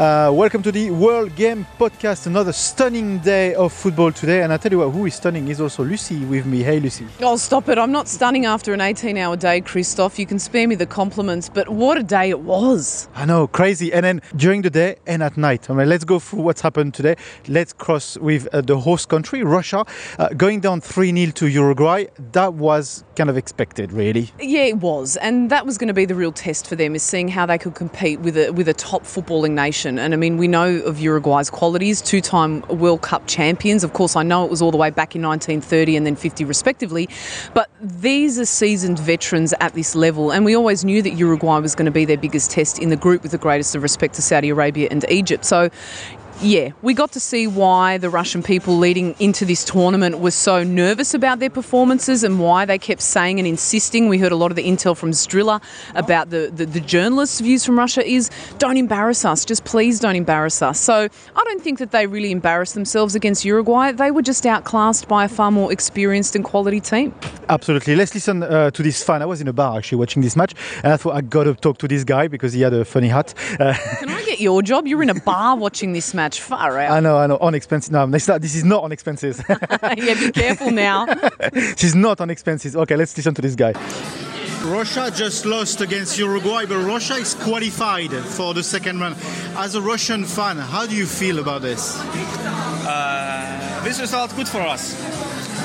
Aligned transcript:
Uh, 0.00 0.30
welcome 0.32 0.62
to 0.62 0.72
the 0.72 0.90
World 0.90 1.36
Game 1.36 1.66
Podcast. 1.78 2.26
Another 2.26 2.54
stunning 2.54 3.18
day 3.18 3.54
of 3.54 3.70
football 3.70 4.10
today. 4.10 4.42
And 4.42 4.50
I 4.50 4.56
tell 4.56 4.72
you 4.72 4.78
what, 4.78 4.92
who 4.92 5.04
is 5.04 5.16
stunning 5.16 5.48
is 5.48 5.60
also 5.60 5.84
Lucy 5.84 6.24
with 6.24 6.46
me. 6.46 6.62
Hey, 6.62 6.80
Lucy. 6.80 7.06
Oh, 7.20 7.36
stop 7.36 7.68
it. 7.68 7.76
I'm 7.76 7.92
not 7.92 8.08
stunning 8.08 8.46
after 8.46 8.72
an 8.72 8.80
18 8.80 9.18
hour 9.18 9.36
day, 9.36 9.60
Christoph. 9.60 10.18
You 10.18 10.24
can 10.24 10.38
spare 10.38 10.66
me 10.66 10.74
the 10.74 10.86
compliments, 10.86 11.50
but 11.50 11.68
what 11.68 11.98
a 11.98 12.02
day 12.02 12.30
it 12.30 12.40
was. 12.40 13.10
I 13.14 13.26
know, 13.26 13.46
crazy. 13.46 13.92
And 13.92 14.02
then 14.02 14.22
during 14.34 14.62
the 14.62 14.70
day 14.70 14.96
and 15.06 15.22
at 15.22 15.36
night. 15.36 15.68
I 15.68 15.74
mean, 15.74 15.90
let's 15.90 16.04
go 16.04 16.18
through 16.18 16.44
what's 16.44 16.62
happened 16.62 16.94
today. 16.94 17.16
Let's 17.46 17.74
cross 17.74 18.16
with 18.16 18.48
uh, 18.54 18.62
the 18.62 18.80
host 18.80 19.10
country, 19.10 19.42
Russia, 19.42 19.84
uh, 20.18 20.28
going 20.30 20.60
down 20.60 20.80
3 20.80 21.14
0 21.14 21.32
to 21.32 21.46
Uruguay. 21.46 22.06
That 22.32 22.54
was 22.54 23.04
kind 23.16 23.28
of 23.28 23.36
expected, 23.36 23.92
really. 23.92 24.30
Yeah, 24.40 24.62
it 24.62 24.78
was. 24.78 25.18
And 25.18 25.50
that 25.50 25.66
was 25.66 25.76
going 25.76 25.88
to 25.88 25.94
be 25.94 26.06
the 26.06 26.14
real 26.14 26.32
test 26.32 26.66
for 26.66 26.74
them, 26.74 26.94
is 26.94 27.02
seeing 27.02 27.28
how 27.28 27.44
they 27.44 27.58
could 27.58 27.74
compete 27.74 28.20
with 28.20 28.38
a, 28.38 28.50
with 28.50 28.66
a 28.66 28.72
top 28.72 29.02
footballing 29.02 29.50
nation. 29.50 29.89
And 29.98 30.14
I 30.14 30.16
mean, 30.16 30.36
we 30.36 30.48
know 30.48 30.76
of 30.82 31.00
Uruguay's 31.00 31.50
qualities, 31.50 32.00
two 32.00 32.20
time 32.20 32.62
World 32.68 33.02
Cup 33.02 33.26
champions. 33.26 33.84
Of 33.84 33.92
course, 33.92 34.16
I 34.16 34.22
know 34.22 34.44
it 34.44 34.50
was 34.50 34.62
all 34.62 34.70
the 34.70 34.76
way 34.76 34.90
back 34.90 35.16
in 35.16 35.22
1930 35.22 35.96
and 35.96 36.06
then 36.06 36.16
50, 36.16 36.44
respectively. 36.44 37.08
But 37.54 37.70
these 37.80 38.38
are 38.38 38.44
seasoned 38.44 38.98
veterans 38.98 39.54
at 39.60 39.74
this 39.74 39.94
level. 39.94 40.30
And 40.30 40.44
we 40.44 40.54
always 40.54 40.84
knew 40.84 41.02
that 41.02 41.14
Uruguay 41.14 41.58
was 41.58 41.74
going 41.74 41.86
to 41.86 41.92
be 41.92 42.04
their 42.04 42.18
biggest 42.18 42.50
test 42.50 42.78
in 42.78 42.90
the 42.90 42.96
group, 42.96 43.22
with 43.22 43.32
the 43.32 43.38
greatest 43.38 43.74
of 43.74 43.82
respect 43.82 44.14
to 44.14 44.22
Saudi 44.22 44.50
Arabia 44.50 44.88
and 44.90 45.04
Egypt. 45.08 45.44
So, 45.44 45.70
yeah, 46.42 46.70
we 46.80 46.94
got 46.94 47.12
to 47.12 47.20
see 47.20 47.46
why 47.46 47.98
the 47.98 48.08
Russian 48.08 48.42
people 48.42 48.78
leading 48.78 49.14
into 49.18 49.44
this 49.44 49.62
tournament 49.64 50.20
were 50.20 50.30
so 50.30 50.62
nervous 50.62 51.12
about 51.12 51.38
their 51.38 51.50
performances 51.50 52.24
and 52.24 52.40
why 52.40 52.64
they 52.64 52.78
kept 52.78 53.02
saying 53.02 53.38
and 53.38 53.46
insisting. 53.46 54.08
We 54.08 54.18
heard 54.18 54.32
a 54.32 54.36
lot 54.36 54.50
of 54.50 54.56
the 54.56 54.66
intel 54.66 54.96
from 54.96 55.12
Striller 55.12 55.60
about 55.94 56.30
the, 56.30 56.50
the, 56.54 56.64
the 56.64 56.80
journalists' 56.80 57.40
views 57.40 57.64
from 57.64 57.78
Russia 57.78 58.06
is 58.06 58.30
don't 58.58 58.78
embarrass 58.78 59.24
us, 59.24 59.44
just 59.44 59.64
please 59.64 60.00
don't 60.00 60.16
embarrass 60.16 60.62
us. 60.62 60.80
So 60.80 61.08
I 61.36 61.44
don't 61.44 61.62
think 61.62 61.78
that 61.78 61.90
they 61.90 62.06
really 62.06 62.30
embarrassed 62.30 62.74
themselves 62.74 63.14
against 63.14 63.44
Uruguay. 63.44 63.92
They 63.92 64.10
were 64.10 64.22
just 64.22 64.46
outclassed 64.46 65.08
by 65.08 65.24
a 65.24 65.28
far 65.28 65.50
more 65.50 65.70
experienced 65.70 66.36
and 66.36 66.44
quality 66.44 66.80
team. 66.80 67.14
Absolutely. 67.50 67.96
Let's 67.96 68.14
listen 68.14 68.42
uh, 68.42 68.70
to 68.70 68.82
this 68.82 69.02
fan. 69.02 69.20
I 69.20 69.26
was 69.26 69.40
in 69.40 69.48
a 69.48 69.52
bar 69.52 69.76
actually 69.76 69.98
watching 69.98 70.22
this 70.22 70.36
match, 70.36 70.54
and 70.82 70.92
I 70.92 70.96
thought 70.96 71.14
I 71.14 71.20
got 71.20 71.44
to 71.44 71.54
talk 71.54 71.78
to 71.78 71.88
this 71.88 72.04
guy 72.04 72.28
because 72.28 72.54
he 72.54 72.62
had 72.62 72.72
a 72.72 72.84
funny 72.84 73.08
hat. 73.08 73.34
Uh, 73.58 73.74
Can 74.30 74.36
I 74.36 74.38
get 74.38 74.44
your 74.44 74.62
job? 74.62 74.86
You're 74.86 75.02
in 75.02 75.10
a 75.10 75.14
bar 75.14 75.56
watching 75.56 75.92
this 75.92 76.14
match. 76.14 76.40
Far 76.40 76.78
out. 76.78 76.92
I 76.92 77.00
know, 77.00 77.18
I 77.18 77.26
know. 77.26 77.36
On 77.38 77.52
expenses. 77.52 77.90
No, 77.90 78.06
this, 78.06 78.26
this 78.26 78.54
is 78.54 78.64
not 78.64 78.84
on 78.84 78.92
expenses. 78.92 79.42
yeah, 79.48 80.14
be 80.14 80.30
careful 80.30 80.70
now. 80.70 81.08
She's 81.76 81.96
not 81.96 82.20
on 82.20 82.30
expenses. 82.30 82.76
Okay, 82.76 82.94
let's 82.94 83.16
listen 83.16 83.34
to 83.34 83.42
this 83.42 83.56
guy. 83.56 83.72
Russia 84.62 85.10
just 85.12 85.46
lost 85.46 85.80
against 85.80 86.16
Uruguay, 86.16 86.64
but 86.64 86.76
Russia 86.76 87.14
is 87.14 87.34
qualified 87.34 88.12
for 88.12 88.54
the 88.54 88.62
second 88.62 89.00
round. 89.00 89.16
As 89.56 89.74
a 89.74 89.80
Russian 89.80 90.24
fan, 90.24 90.58
how 90.58 90.86
do 90.86 90.94
you 90.94 91.06
feel 91.06 91.40
about 91.40 91.62
this? 91.62 91.98
Uh, 91.98 93.80
this 93.82 94.00
result 94.00 94.32
good 94.36 94.46
for 94.46 94.60
us. 94.60 94.94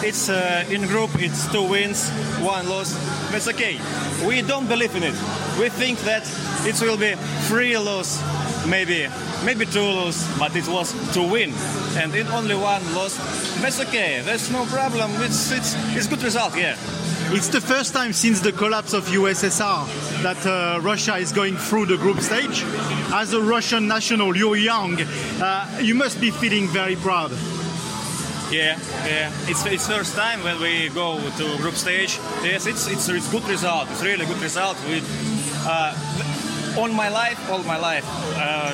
It's 0.03 0.29
uh, 0.29 0.65
in 0.71 0.87
group. 0.87 1.11
It's 1.15 1.51
two 1.51 1.69
wins, 1.69 2.09
one 2.41 2.67
loss. 2.67 2.93
That's 3.31 3.47
okay. 3.49 3.79
We 4.25 4.41
don't 4.41 4.67
believe 4.67 4.95
in 4.95 5.03
it. 5.03 5.15
We 5.59 5.69
think 5.69 5.99
that 6.01 6.23
it 6.65 6.81
will 6.81 6.97
be 6.97 7.15
three 7.47 7.77
loss, 7.77 8.21
maybe, 8.67 9.07
maybe 9.43 9.65
two 9.65 9.81
loss, 9.81 10.27
but 10.39 10.55
it 10.55 10.67
was 10.67 10.93
to 11.13 11.21
win, 11.21 11.53
and 11.97 12.13
in 12.15 12.27
only 12.27 12.55
one 12.55 12.83
loss. 12.93 13.17
That's 13.61 13.79
okay. 13.81 14.21
That's 14.25 14.49
no 14.51 14.65
problem. 14.65 15.11
It's 15.21 15.51
it's 15.51 15.75
it's 15.95 16.07
good 16.07 16.23
result. 16.23 16.57
Yeah. 16.57 16.77
It's 17.31 17.47
the 17.47 17.61
first 17.61 17.93
time 17.93 18.13
since 18.13 18.39
the 18.39 18.51
collapse 18.51 18.93
of 18.93 19.05
USSR 19.07 19.87
that 20.21 20.45
uh, 20.45 20.79
Russia 20.81 21.15
is 21.15 21.31
going 21.31 21.57
through 21.57 21.87
the 21.87 21.97
group 21.97 22.19
stage. 22.21 22.63
As 23.11 23.33
a 23.33 23.41
Russian 23.41 23.87
national, 23.87 24.37
you're 24.37 24.55
young. 24.57 25.01
Uh, 25.01 25.79
you 25.81 25.95
must 25.95 26.21
be 26.21 26.29
feeling 26.29 26.67
very 26.67 26.95
proud. 26.95 27.31
Yeah, 28.51 28.77
yeah. 29.07 29.31
It's 29.47 29.65
it's 29.65 29.87
first 29.87 30.15
time 30.15 30.43
when 30.43 30.61
we 30.61 30.89
go 30.89 31.17
to 31.17 31.57
group 31.57 31.75
stage. 31.75 32.19
Yes, 32.43 32.67
it's 32.67 32.87
it's 32.87 33.09
it's 33.09 33.31
good 33.31 33.43
result. 33.49 33.89
It's 33.89 34.03
really 34.03 34.25
good 34.25 34.41
result. 34.41 34.77
We, 34.87 35.01
uh, 35.65 35.93
all 36.77 36.89
my 36.89 37.09
life, 37.09 37.39
all 37.49 37.63
my 37.63 37.77
life, 37.77 38.05
uh, 38.37 38.73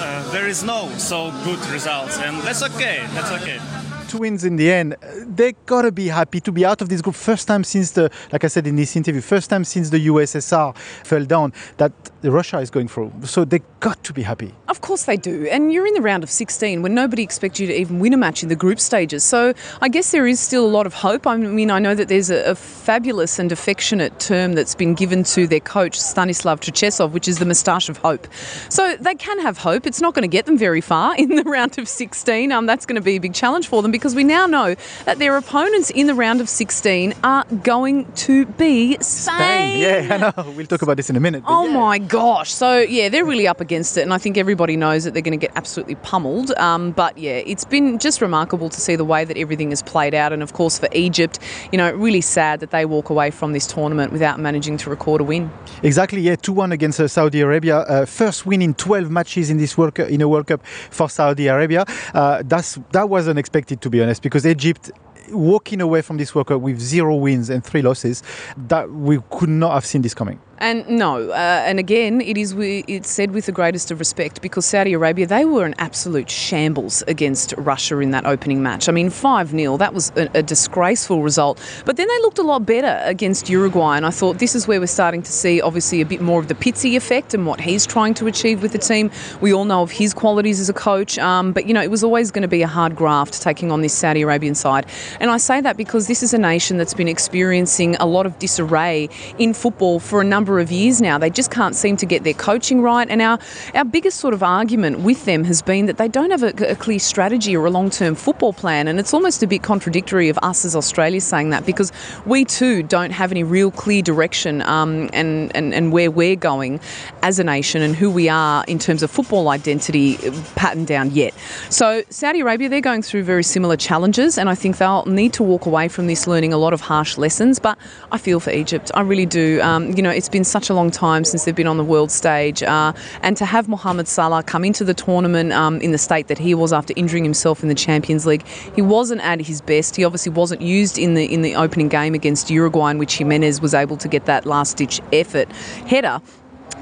uh, 0.00 0.32
there 0.32 0.48
is 0.48 0.62
no 0.62 0.90
so 0.98 1.30
good 1.44 1.64
results, 1.66 2.18
and 2.18 2.42
that's 2.42 2.62
okay. 2.62 3.06
That's 3.14 3.30
okay 3.30 3.73
two 4.14 4.20
wins 4.20 4.44
in 4.44 4.56
the 4.56 4.70
end, 4.70 4.96
they 5.26 5.54
gotta 5.66 5.90
be 5.90 6.08
happy 6.08 6.40
to 6.40 6.52
be 6.52 6.64
out 6.64 6.80
of 6.82 6.88
this 6.88 7.02
group. 7.02 7.16
First 7.16 7.48
time 7.48 7.64
since 7.64 7.92
the, 7.92 8.10
like 8.32 8.44
I 8.44 8.48
said 8.48 8.66
in 8.66 8.76
this 8.76 8.96
interview, 8.96 9.20
first 9.20 9.50
time 9.50 9.64
since 9.64 9.90
the 9.90 10.06
USSR 10.06 10.76
fell 10.76 11.24
down 11.24 11.52
that 11.78 11.92
Russia 12.22 12.58
is 12.58 12.70
going 12.70 12.88
through. 12.88 13.12
So 13.24 13.44
they 13.44 13.60
got 13.80 14.02
to 14.04 14.12
be 14.12 14.22
happy. 14.22 14.54
Of 14.68 14.80
course 14.80 15.04
they 15.04 15.16
do. 15.16 15.46
And 15.46 15.72
you're 15.72 15.86
in 15.86 15.94
the 15.94 16.00
round 16.00 16.22
of 16.22 16.30
16 16.30 16.82
when 16.82 16.94
nobody 16.94 17.22
expects 17.22 17.60
you 17.60 17.66
to 17.66 17.80
even 17.80 17.98
win 17.98 18.12
a 18.12 18.16
match 18.16 18.42
in 18.42 18.48
the 18.48 18.56
group 18.56 18.80
stages. 18.80 19.24
So 19.24 19.54
I 19.80 19.88
guess 19.88 20.10
there 20.10 20.26
is 20.26 20.40
still 20.40 20.64
a 20.64 20.68
lot 20.68 20.86
of 20.86 20.94
hope. 20.94 21.26
I 21.26 21.36
mean, 21.36 21.70
I 21.70 21.78
know 21.78 21.94
that 21.94 22.08
there's 22.08 22.30
a, 22.30 22.50
a 22.50 22.54
fabulous 22.54 23.38
and 23.38 23.52
affectionate 23.52 24.18
term 24.20 24.54
that's 24.54 24.74
been 24.74 24.94
given 24.94 25.24
to 25.24 25.46
their 25.46 25.60
coach, 25.60 25.98
Stanislav 26.00 26.60
Cherchesov, 26.60 27.12
which 27.12 27.28
is 27.28 27.38
the 27.38 27.44
moustache 27.46 27.88
of 27.88 27.98
hope. 27.98 28.26
So 28.68 28.96
they 28.96 29.14
can 29.14 29.38
have 29.40 29.58
hope. 29.58 29.86
It's 29.86 30.00
not 30.00 30.14
going 30.14 30.22
to 30.22 30.28
get 30.28 30.46
them 30.46 30.56
very 30.58 30.80
far 30.80 31.16
in 31.18 31.36
the 31.36 31.44
round 31.44 31.78
of 31.78 31.88
16. 31.88 32.52
Um, 32.52 32.66
that's 32.66 32.86
going 32.86 32.96
to 32.96 33.02
be 33.02 33.16
a 33.16 33.20
big 33.20 33.34
challenge 33.34 33.68
for 33.68 33.82
them 33.82 33.90
because 33.90 34.03
we 34.12 34.24
now 34.24 34.46
know 34.46 34.74
that 35.04 35.20
their 35.20 35.36
opponents 35.36 35.90
in 35.90 36.08
the 36.08 36.14
round 36.14 36.40
of 36.40 36.48
16 36.48 37.14
are 37.22 37.44
going 37.62 38.10
to 38.14 38.44
be 38.46 38.96
Spain. 39.00 39.34
Spain. 39.36 39.78
Yeah, 39.80 40.32
I 40.36 40.42
know. 40.42 40.50
We'll 40.50 40.66
talk 40.66 40.82
about 40.82 40.96
this 40.96 41.10
in 41.10 41.16
a 41.16 41.20
minute. 41.20 41.44
Oh 41.46 41.66
yeah. 41.66 41.74
my 41.74 41.98
gosh. 41.98 42.52
So, 42.52 42.78
yeah, 42.78 43.08
they're 43.08 43.24
really 43.24 43.46
up 43.46 43.60
against 43.60 43.96
it. 43.96 44.02
And 44.02 44.12
I 44.12 44.18
think 44.18 44.36
everybody 44.36 44.76
knows 44.76 45.04
that 45.04 45.14
they're 45.14 45.22
going 45.22 45.38
to 45.38 45.46
get 45.46 45.56
absolutely 45.56 45.94
pummeled. 45.96 46.50
Um, 46.52 46.90
but, 46.90 47.18
yeah, 47.18 47.42
it's 47.46 47.64
been 47.64 47.98
just 47.98 48.20
remarkable 48.20 48.68
to 48.68 48.80
see 48.80 48.96
the 48.96 49.04
way 49.04 49.24
that 49.24 49.36
everything 49.36 49.70
has 49.70 49.82
played 49.82 50.14
out. 50.14 50.32
And, 50.32 50.42
of 50.42 50.52
course, 50.52 50.78
for 50.78 50.88
Egypt, 50.92 51.38
you 51.70 51.78
know, 51.78 51.92
really 51.92 52.20
sad 52.20 52.60
that 52.60 52.70
they 52.70 52.84
walk 52.84 53.10
away 53.10 53.30
from 53.30 53.52
this 53.52 53.66
tournament 53.66 54.12
without 54.12 54.40
managing 54.40 54.76
to 54.78 54.90
record 54.90 55.20
a 55.20 55.24
win. 55.24 55.50
Exactly, 55.82 56.20
yeah, 56.20 56.36
2 56.36 56.52
1 56.52 56.72
against 56.72 57.00
uh, 57.00 57.08
Saudi 57.08 57.40
Arabia. 57.40 57.78
Uh, 57.78 58.06
first 58.06 58.46
win 58.46 58.62
in 58.62 58.74
12 58.74 59.10
matches 59.10 59.50
in 59.50 59.58
this 59.58 59.76
World 59.76 59.94
Cup, 59.94 60.08
in 60.08 60.20
a 60.20 60.28
World 60.28 60.46
Cup 60.46 60.64
for 60.66 61.08
Saudi 61.08 61.46
Arabia. 61.46 61.84
Uh, 62.12 62.42
that's, 62.44 62.78
that 62.92 63.08
was 63.08 63.28
unexpected, 63.28 63.80
to 63.80 63.90
be 63.94 64.02
honest, 64.02 64.22
because 64.22 64.44
Egypt 64.44 64.90
walking 65.30 65.80
away 65.80 66.02
from 66.02 66.16
this 66.16 66.34
World 66.34 66.48
Cup 66.48 66.60
with 66.60 66.78
zero 66.80 67.14
wins 67.14 67.48
and 67.48 67.64
three 67.64 67.80
losses, 67.80 68.22
that 68.68 68.90
we 68.90 69.20
could 69.30 69.48
not 69.48 69.72
have 69.72 69.86
seen 69.86 70.02
this 70.02 70.14
coming. 70.14 70.38
And 70.58 70.88
no, 70.88 71.30
uh, 71.30 71.62
and 71.66 71.78
again, 71.78 72.20
it 72.20 72.36
is 72.36 72.54
it's 72.56 73.10
said 73.10 73.32
with 73.32 73.46
the 73.46 73.52
greatest 73.52 73.90
of 73.90 73.98
respect 73.98 74.40
because 74.40 74.64
Saudi 74.64 74.92
Arabia 74.92 75.26
they 75.26 75.44
were 75.44 75.64
an 75.64 75.74
absolute 75.78 76.30
shambles 76.30 77.02
against 77.08 77.54
Russia 77.58 77.98
in 77.98 78.12
that 78.12 78.24
opening 78.24 78.62
match. 78.62 78.88
I 78.88 78.92
mean, 78.92 79.10
five 79.10 79.50
0 79.50 79.76
that 79.78 79.94
was 79.94 80.12
a, 80.16 80.28
a, 80.34 80.42
disgraceful 80.42 81.22
result. 81.22 81.60
But 81.84 81.96
then 81.96 82.06
they 82.06 82.18
looked 82.20 82.38
a 82.38 82.42
lot 82.42 82.64
better 82.64 83.00
against 83.04 83.50
Uruguay, 83.50 83.96
and 83.96 84.06
I 84.06 84.10
thought 84.10 84.38
this 84.38 84.54
is 84.54 84.68
where 84.68 84.78
we're 84.78 84.86
starting 84.86 85.22
to 85.22 85.32
see 85.32 85.60
obviously 85.60 86.00
a 86.00 86.06
bit 86.06 86.20
more 86.20 86.40
of 86.40 86.48
the 86.48 86.54
Pizzi 86.54 86.96
effect 86.96 87.34
and 87.34 87.46
what 87.46 87.60
he's 87.60 87.84
trying 87.84 88.14
to 88.14 88.26
achieve 88.26 88.62
with 88.62 88.72
the 88.72 88.78
team. 88.78 89.10
We 89.40 89.52
all 89.52 89.64
know 89.64 89.82
of 89.82 89.90
his 89.90 90.14
qualities 90.14 90.60
as 90.60 90.68
a 90.68 90.72
coach, 90.72 91.18
um, 91.18 91.52
but 91.52 91.66
you 91.66 91.74
know 91.74 91.82
it 91.82 91.90
was 91.90 92.04
always 92.04 92.30
going 92.30 92.42
to 92.42 92.48
be 92.48 92.62
a 92.62 92.68
hard 92.68 92.94
graft 92.94 93.42
taking 93.42 93.72
on 93.72 93.82
this 93.82 93.92
Saudi 93.92 94.22
Arabian 94.22 94.54
side. 94.54 94.86
And 95.18 95.30
I 95.30 95.38
say 95.38 95.60
that 95.60 95.76
because 95.76 96.06
this 96.06 96.22
is 96.22 96.32
a 96.32 96.38
nation 96.38 96.76
that's 96.76 96.94
been 96.94 97.08
experiencing 97.08 97.96
a 97.96 98.06
lot 98.06 98.24
of 98.24 98.38
disarray 98.38 99.08
in 99.38 99.52
football 99.52 99.98
for 99.98 100.20
a 100.20 100.24
number 100.24 100.43
number 100.44 100.60
of 100.60 100.70
years 100.70 101.00
now. 101.00 101.16
They 101.16 101.30
just 101.30 101.50
can't 101.50 101.74
seem 101.74 101.96
to 101.96 102.04
get 102.04 102.22
their 102.22 102.34
coaching 102.34 102.82
right. 102.82 103.08
And 103.08 103.22
our, 103.22 103.38
our 103.74 103.84
biggest 103.84 104.20
sort 104.20 104.34
of 104.34 104.42
argument 104.42 105.00
with 105.00 105.24
them 105.24 105.42
has 105.44 105.62
been 105.62 105.86
that 105.86 105.96
they 105.96 106.06
don't 106.06 106.30
have 106.30 106.42
a, 106.42 106.72
a 106.72 106.76
clear 106.76 106.98
strategy 106.98 107.56
or 107.56 107.64
a 107.64 107.70
long 107.70 107.88
term 107.88 108.14
football 108.14 108.52
plan. 108.52 108.86
And 108.86 109.00
it's 109.00 109.14
almost 109.14 109.42
a 109.42 109.46
bit 109.46 109.62
contradictory 109.62 110.28
of 110.28 110.38
us 110.42 110.66
as 110.66 110.76
Australia 110.76 111.22
saying 111.22 111.48
that 111.48 111.64
because 111.64 111.92
we 112.26 112.44
too 112.44 112.82
don't 112.82 113.10
have 113.10 113.30
any 113.30 113.42
real 113.42 113.70
clear 113.70 114.02
direction 114.02 114.60
um, 114.60 115.08
and, 115.14 115.50
and, 115.56 115.72
and 115.72 115.92
where 115.92 116.10
we're 116.10 116.36
going 116.36 116.78
as 117.22 117.38
a 117.38 117.44
nation 117.44 117.80
and 117.80 117.96
who 117.96 118.10
we 118.10 118.28
are 118.28 118.66
in 118.68 118.78
terms 118.78 119.02
of 119.02 119.10
football 119.10 119.48
identity 119.48 120.18
patterned 120.56 120.88
down 120.88 121.10
yet. 121.12 121.32
So, 121.70 122.02
Saudi 122.10 122.40
Arabia, 122.40 122.68
they're 122.68 122.82
going 122.82 123.00
through 123.00 123.22
very 123.22 123.44
similar 123.44 123.78
challenges. 123.78 124.36
And 124.36 124.50
I 124.50 124.54
think 124.54 124.76
they'll 124.76 125.06
need 125.06 125.32
to 125.32 125.42
walk 125.42 125.64
away 125.64 125.88
from 125.88 126.06
this 126.06 126.26
learning 126.26 126.52
a 126.52 126.58
lot 126.58 126.74
of 126.74 126.82
harsh 126.82 127.16
lessons. 127.16 127.58
But 127.58 127.78
I 128.12 128.18
feel 128.18 128.40
for 128.40 128.50
Egypt. 128.50 128.90
I 128.94 129.00
really 129.00 129.24
do. 129.24 129.62
Um, 129.62 129.92
you 129.96 130.02
know, 130.02 130.10
it's 130.10 130.28
been 130.34 130.44
such 130.44 130.68
a 130.68 130.74
long 130.74 130.90
time 130.90 131.24
since 131.24 131.44
they've 131.44 131.54
been 131.54 131.68
on 131.68 131.76
the 131.76 131.84
world 131.84 132.10
stage. 132.10 132.60
Uh, 132.60 132.92
and 133.22 133.36
to 133.36 133.44
have 133.44 133.68
Mohamed 133.68 134.08
Salah 134.08 134.42
come 134.42 134.64
into 134.64 134.82
the 134.84 134.92
tournament 134.92 135.52
um, 135.52 135.80
in 135.80 135.92
the 135.92 135.98
state 135.98 136.26
that 136.26 136.38
he 136.38 136.54
was 136.54 136.72
after 136.72 136.92
injuring 136.96 137.22
himself 137.22 137.62
in 137.62 137.68
the 137.68 137.74
Champions 137.74 138.26
League, 138.26 138.44
he 138.74 138.82
wasn't 138.82 139.20
at 139.20 139.40
his 139.40 139.60
best. 139.60 139.94
He 139.94 140.04
obviously 140.04 140.32
wasn't 140.32 140.60
used 140.60 140.98
in 140.98 141.14
the 141.14 141.32
in 141.32 141.42
the 141.42 141.54
opening 141.54 141.88
game 141.88 142.14
against 142.14 142.50
Uruguay, 142.50 142.90
in 142.90 142.98
which 142.98 143.16
Jimenez 143.16 143.60
was 143.60 143.74
able 143.74 143.96
to 143.96 144.08
get 144.08 144.26
that 144.26 144.44
last 144.44 144.76
ditch 144.76 145.00
effort 145.12 145.50
header. 145.86 146.20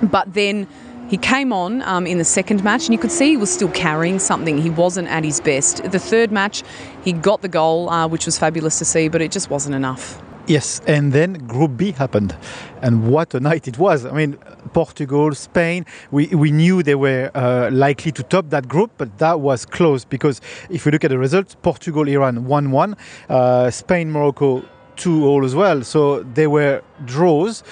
But 0.03 0.33
then 0.33 0.67
he 1.11 1.19
came 1.19 1.53
on 1.53 1.83
um, 1.83 2.07
in 2.07 2.17
the 2.17 2.25
second 2.25 2.65
match, 2.65 2.87
and 2.87 2.95
you 2.95 2.99
could 2.99 3.13
see 3.13 3.33
he 3.33 3.37
was 3.37 3.53
still 3.53 3.71
carrying 3.73 4.19
something. 4.19 4.57
He 4.57 4.71
wasn't 4.71 5.09
at 5.09 5.25
his 5.25 5.41
best. 5.43 5.83
The 5.85 5.99
third 5.99 6.33
match, 6.33 6.63
he 7.05 7.13
got 7.13 7.43
the 7.43 7.51
goal, 7.51 7.91
uh, 7.91 8.09
which 8.09 8.25
was 8.25 8.39
fabulous 8.39 8.79
to 8.79 8.87
see, 8.87 9.09
but 9.09 9.21
it 9.21 9.31
just 9.31 9.51
wasn't 9.51 9.75
enough. 9.75 10.23
Yes, 10.49 10.81
and 10.89 11.13
then 11.13 11.35
Group 11.47 11.77
B 11.77 11.93
happened, 11.93 12.37
and 12.83 13.09
what 13.09 13.33
a 13.33 13.39
night 13.39 13.69
it 13.69 13.79
was! 13.79 14.05
I 14.05 14.11
mean, 14.11 14.37
Portugal, 14.73 15.33
Spain. 15.37 15.87
We 16.11 16.27
we 16.27 16.51
knew 16.51 16.83
they 16.83 16.97
were 16.97 17.31
uh, 17.33 17.71
likely 17.71 18.11
to 18.11 18.25
top 18.25 18.51
that 18.51 18.67
group, 18.67 18.91
but 18.99 19.19
that 19.19 19.39
was 19.39 19.65
close 19.65 20.05
because 20.05 20.41
if 20.69 20.85
we 20.85 20.91
look 20.91 21.05
at 21.05 21.11
the 21.11 21.19
results, 21.19 21.55
Portugal, 21.63 22.09
Iran 22.09 22.45
one-one, 22.47 22.97
uh, 23.29 23.71
Spain, 23.71 24.11
Morocco 24.11 24.65
two 24.97 25.25
all 25.27 25.45
as 25.45 25.55
well. 25.55 25.85
So 25.85 26.25
they 26.25 26.49
were 26.49 26.83
draws, 27.05 27.63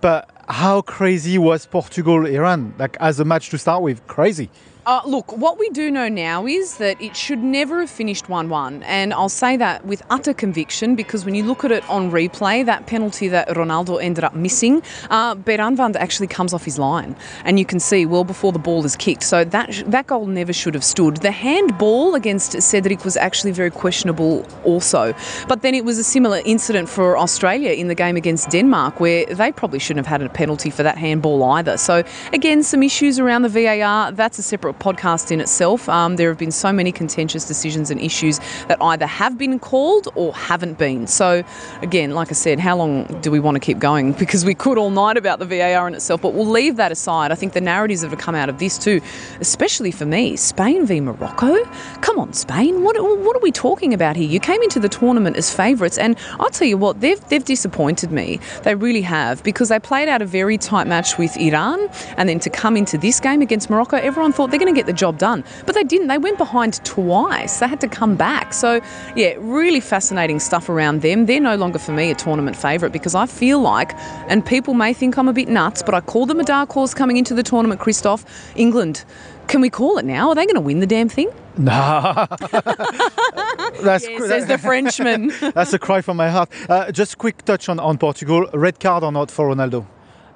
but 0.00 0.30
how 0.48 0.82
crazy 0.82 1.36
was 1.36 1.66
Portugal, 1.66 2.26
Iran? 2.26 2.74
Like 2.78 2.96
as 3.00 3.18
a 3.18 3.24
match 3.24 3.50
to 3.50 3.58
start 3.58 3.82
with, 3.82 4.06
crazy. 4.06 4.50
Uh, 4.86 5.00
look, 5.06 5.34
what 5.38 5.58
we 5.58 5.70
do 5.70 5.90
know 5.90 6.08
now 6.08 6.46
is 6.46 6.76
that 6.76 7.00
it 7.00 7.16
should 7.16 7.38
never 7.42 7.80
have 7.80 7.88
finished 7.88 8.28
1 8.28 8.50
1. 8.50 8.82
And 8.82 9.14
I'll 9.14 9.30
say 9.30 9.56
that 9.56 9.86
with 9.86 10.02
utter 10.10 10.34
conviction 10.34 10.94
because 10.94 11.24
when 11.24 11.34
you 11.34 11.42
look 11.42 11.64
at 11.64 11.72
it 11.72 11.88
on 11.88 12.10
replay, 12.10 12.66
that 12.66 12.86
penalty 12.86 13.28
that 13.28 13.48
Ronaldo 13.48 14.02
ended 14.02 14.24
up 14.24 14.34
missing, 14.34 14.82
uh, 15.08 15.36
Beiranvand 15.36 15.96
actually 15.96 16.26
comes 16.26 16.52
off 16.52 16.66
his 16.66 16.78
line. 16.78 17.16
And 17.44 17.58
you 17.58 17.64
can 17.64 17.80
see 17.80 18.04
well 18.04 18.24
before 18.24 18.52
the 18.52 18.58
ball 18.58 18.84
is 18.84 18.94
kicked. 18.94 19.22
So 19.22 19.42
that, 19.42 19.82
that 19.86 20.06
goal 20.06 20.26
never 20.26 20.52
should 20.52 20.74
have 20.74 20.84
stood. 20.84 21.16
The 21.18 21.30
handball 21.30 22.14
against 22.14 22.60
Cedric 22.60 23.04
was 23.04 23.16
actually 23.16 23.52
very 23.52 23.70
questionable 23.70 24.46
also. 24.64 25.14
But 25.48 25.62
then 25.62 25.74
it 25.74 25.86
was 25.86 25.98
a 25.98 26.04
similar 26.04 26.42
incident 26.44 26.90
for 26.90 27.16
Australia 27.16 27.70
in 27.70 27.88
the 27.88 27.94
game 27.94 28.16
against 28.16 28.50
Denmark 28.50 29.00
where 29.00 29.24
they 29.24 29.50
probably 29.50 29.78
shouldn't 29.78 30.04
have 30.06 30.20
had 30.20 30.26
a 30.26 30.30
penalty 30.30 30.68
for 30.68 30.82
that 30.82 30.98
handball 30.98 31.42
either. 31.52 31.78
So 31.78 32.04
again, 32.34 32.62
some 32.62 32.82
issues 32.82 33.18
around 33.18 33.42
the 33.42 33.48
VAR. 33.48 34.12
That's 34.12 34.38
a 34.38 34.42
separate 34.42 34.73
podcast 34.78 35.30
in 35.30 35.40
itself. 35.40 35.88
Um, 35.88 36.16
there 36.16 36.28
have 36.28 36.38
been 36.38 36.50
so 36.50 36.72
many 36.72 36.92
contentious 36.92 37.46
decisions 37.46 37.90
and 37.90 38.00
issues 38.00 38.38
that 38.68 38.78
either 38.80 39.06
have 39.06 39.38
been 39.38 39.58
called 39.58 40.08
or 40.14 40.34
haven't 40.34 40.78
been. 40.78 41.06
So, 41.06 41.44
again, 41.82 42.10
like 42.12 42.28
I 42.30 42.34
said, 42.34 42.58
how 42.58 42.76
long 42.76 43.04
do 43.20 43.30
we 43.30 43.40
want 43.40 43.56
to 43.56 43.60
keep 43.60 43.78
going? 43.78 44.14
Because 44.24 44.44
we 44.44 44.54
could 44.54 44.78
all 44.78 44.90
night 44.90 45.18
about 45.18 45.38
the 45.38 45.44
VAR 45.44 45.86
in 45.86 45.94
itself, 45.94 46.22
but 46.22 46.32
we'll 46.32 46.46
leave 46.46 46.76
that 46.76 46.90
aside. 46.90 47.30
I 47.30 47.34
think 47.34 47.52
the 47.52 47.60
narratives 47.60 48.00
that 48.00 48.08
have 48.08 48.18
come 48.18 48.34
out 48.34 48.48
of 48.48 48.58
this 48.58 48.78
too, 48.78 49.02
especially 49.38 49.90
for 49.90 50.06
me, 50.06 50.34
Spain 50.36 50.86
v 50.86 51.00
Morocco. 51.00 51.62
Come 52.00 52.18
on, 52.18 52.32
Spain. 52.32 52.82
What, 52.82 52.96
what 53.00 53.36
are 53.36 53.40
we 53.40 53.52
talking 53.52 53.92
about 53.92 54.16
here? 54.16 54.26
You 54.26 54.40
came 54.40 54.62
into 54.62 54.80
the 54.80 54.88
tournament 54.88 55.36
as 55.36 55.54
favourites, 55.54 55.98
and 55.98 56.16
I'll 56.40 56.48
tell 56.48 56.66
you 56.66 56.78
what, 56.78 57.00
they've, 57.00 57.20
they've 57.28 57.44
disappointed 57.44 58.10
me. 58.10 58.40
They 58.62 58.74
really 58.74 59.02
have, 59.02 59.42
because 59.42 59.68
they 59.68 59.78
played 59.78 60.08
out 60.08 60.22
a 60.22 60.26
very 60.26 60.56
tight 60.56 60.86
match 60.86 61.18
with 61.18 61.36
Iran, 61.36 61.88
and 62.16 62.28
then 62.28 62.40
to 62.40 62.50
come 62.50 62.76
into 62.76 62.96
this 62.96 63.20
game 63.20 63.42
against 63.42 63.68
Morocco, 63.68 63.96
everyone 63.96 64.32
thought 64.32 64.50
they're 64.50 64.58
going 64.64 64.74
to 64.74 64.78
get 64.78 64.86
the 64.86 64.92
job 64.92 65.18
done. 65.18 65.44
But 65.66 65.74
they 65.74 65.84
didn't. 65.84 66.08
They 66.08 66.18
went 66.18 66.38
behind 66.38 66.84
twice. 66.84 67.60
They 67.60 67.68
had 67.68 67.80
to 67.82 67.88
come 67.88 68.16
back. 68.16 68.52
So, 68.52 68.80
yeah, 69.14 69.34
really 69.38 69.80
fascinating 69.80 70.40
stuff 70.40 70.68
around 70.68 71.02
them. 71.02 71.26
They're 71.26 71.40
no 71.40 71.56
longer 71.56 71.78
for 71.78 71.92
me 71.92 72.10
a 72.10 72.14
tournament 72.14 72.56
favourite 72.56 72.92
because 72.92 73.14
I 73.14 73.26
feel 73.26 73.60
like, 73.60 73.94
and 74.28 74.44
people 74.44 74.74
may 74.74 74.92
think 74.92 75.16
I'm 75.18 75.28
a 75.28 75.32
bit 75.32 75.48
nuts, 75.48 75.82
but 75.82 75.94
I 75.94 76.00
call 76.00 76.26
them 76.26 76.40
a 76.40 76.44
dark 76.44 76.72
horse 76.72 76.94
coming 76.94 77.16
into 77.16 77.34
the 77.34 77.42
tournament, 77.42 77.80
Christoph. 77.80 78.24
England. 78.56 79.04
Can 79.46 79.60
we 79.60 79.68
call 79.68 79.98
it 79.98 80.04
now? 80.06 80.30
Are 80.30 80.34
they 80.34 80.46
going 80.46 80.54
to 80.54 80.60
win 80.60 80.80
the 80.80 80.86
damn 80.86 81.08
thing? 81.08 81.30
Nah. 81.56 82.26
that's 83.80 84.08
Yeah, 84.08 84.18
says 84.18 84.46
the 84.46 84.58
Frenchman. 84.58 85.32
that's 85.54 85.72
a 85.72 85.78
cry 85.78 86.00
from 86.00 86.16
my 86.16 86.28
heart. 86.28 86.50
Uh, 86.68 86.90
just 86.90 87.16
quick 87.16 87.44
touch 87.44 87.68
on, 87.68 87.78
on 87.78 87.96
Portugal. 87.96 88.48
Red 88.52 88.80
card 88.80 89.04
or 89.04 89.12
not 89.12 89.30
for 89.30 89.54
Ronaldo? 89.54 89.86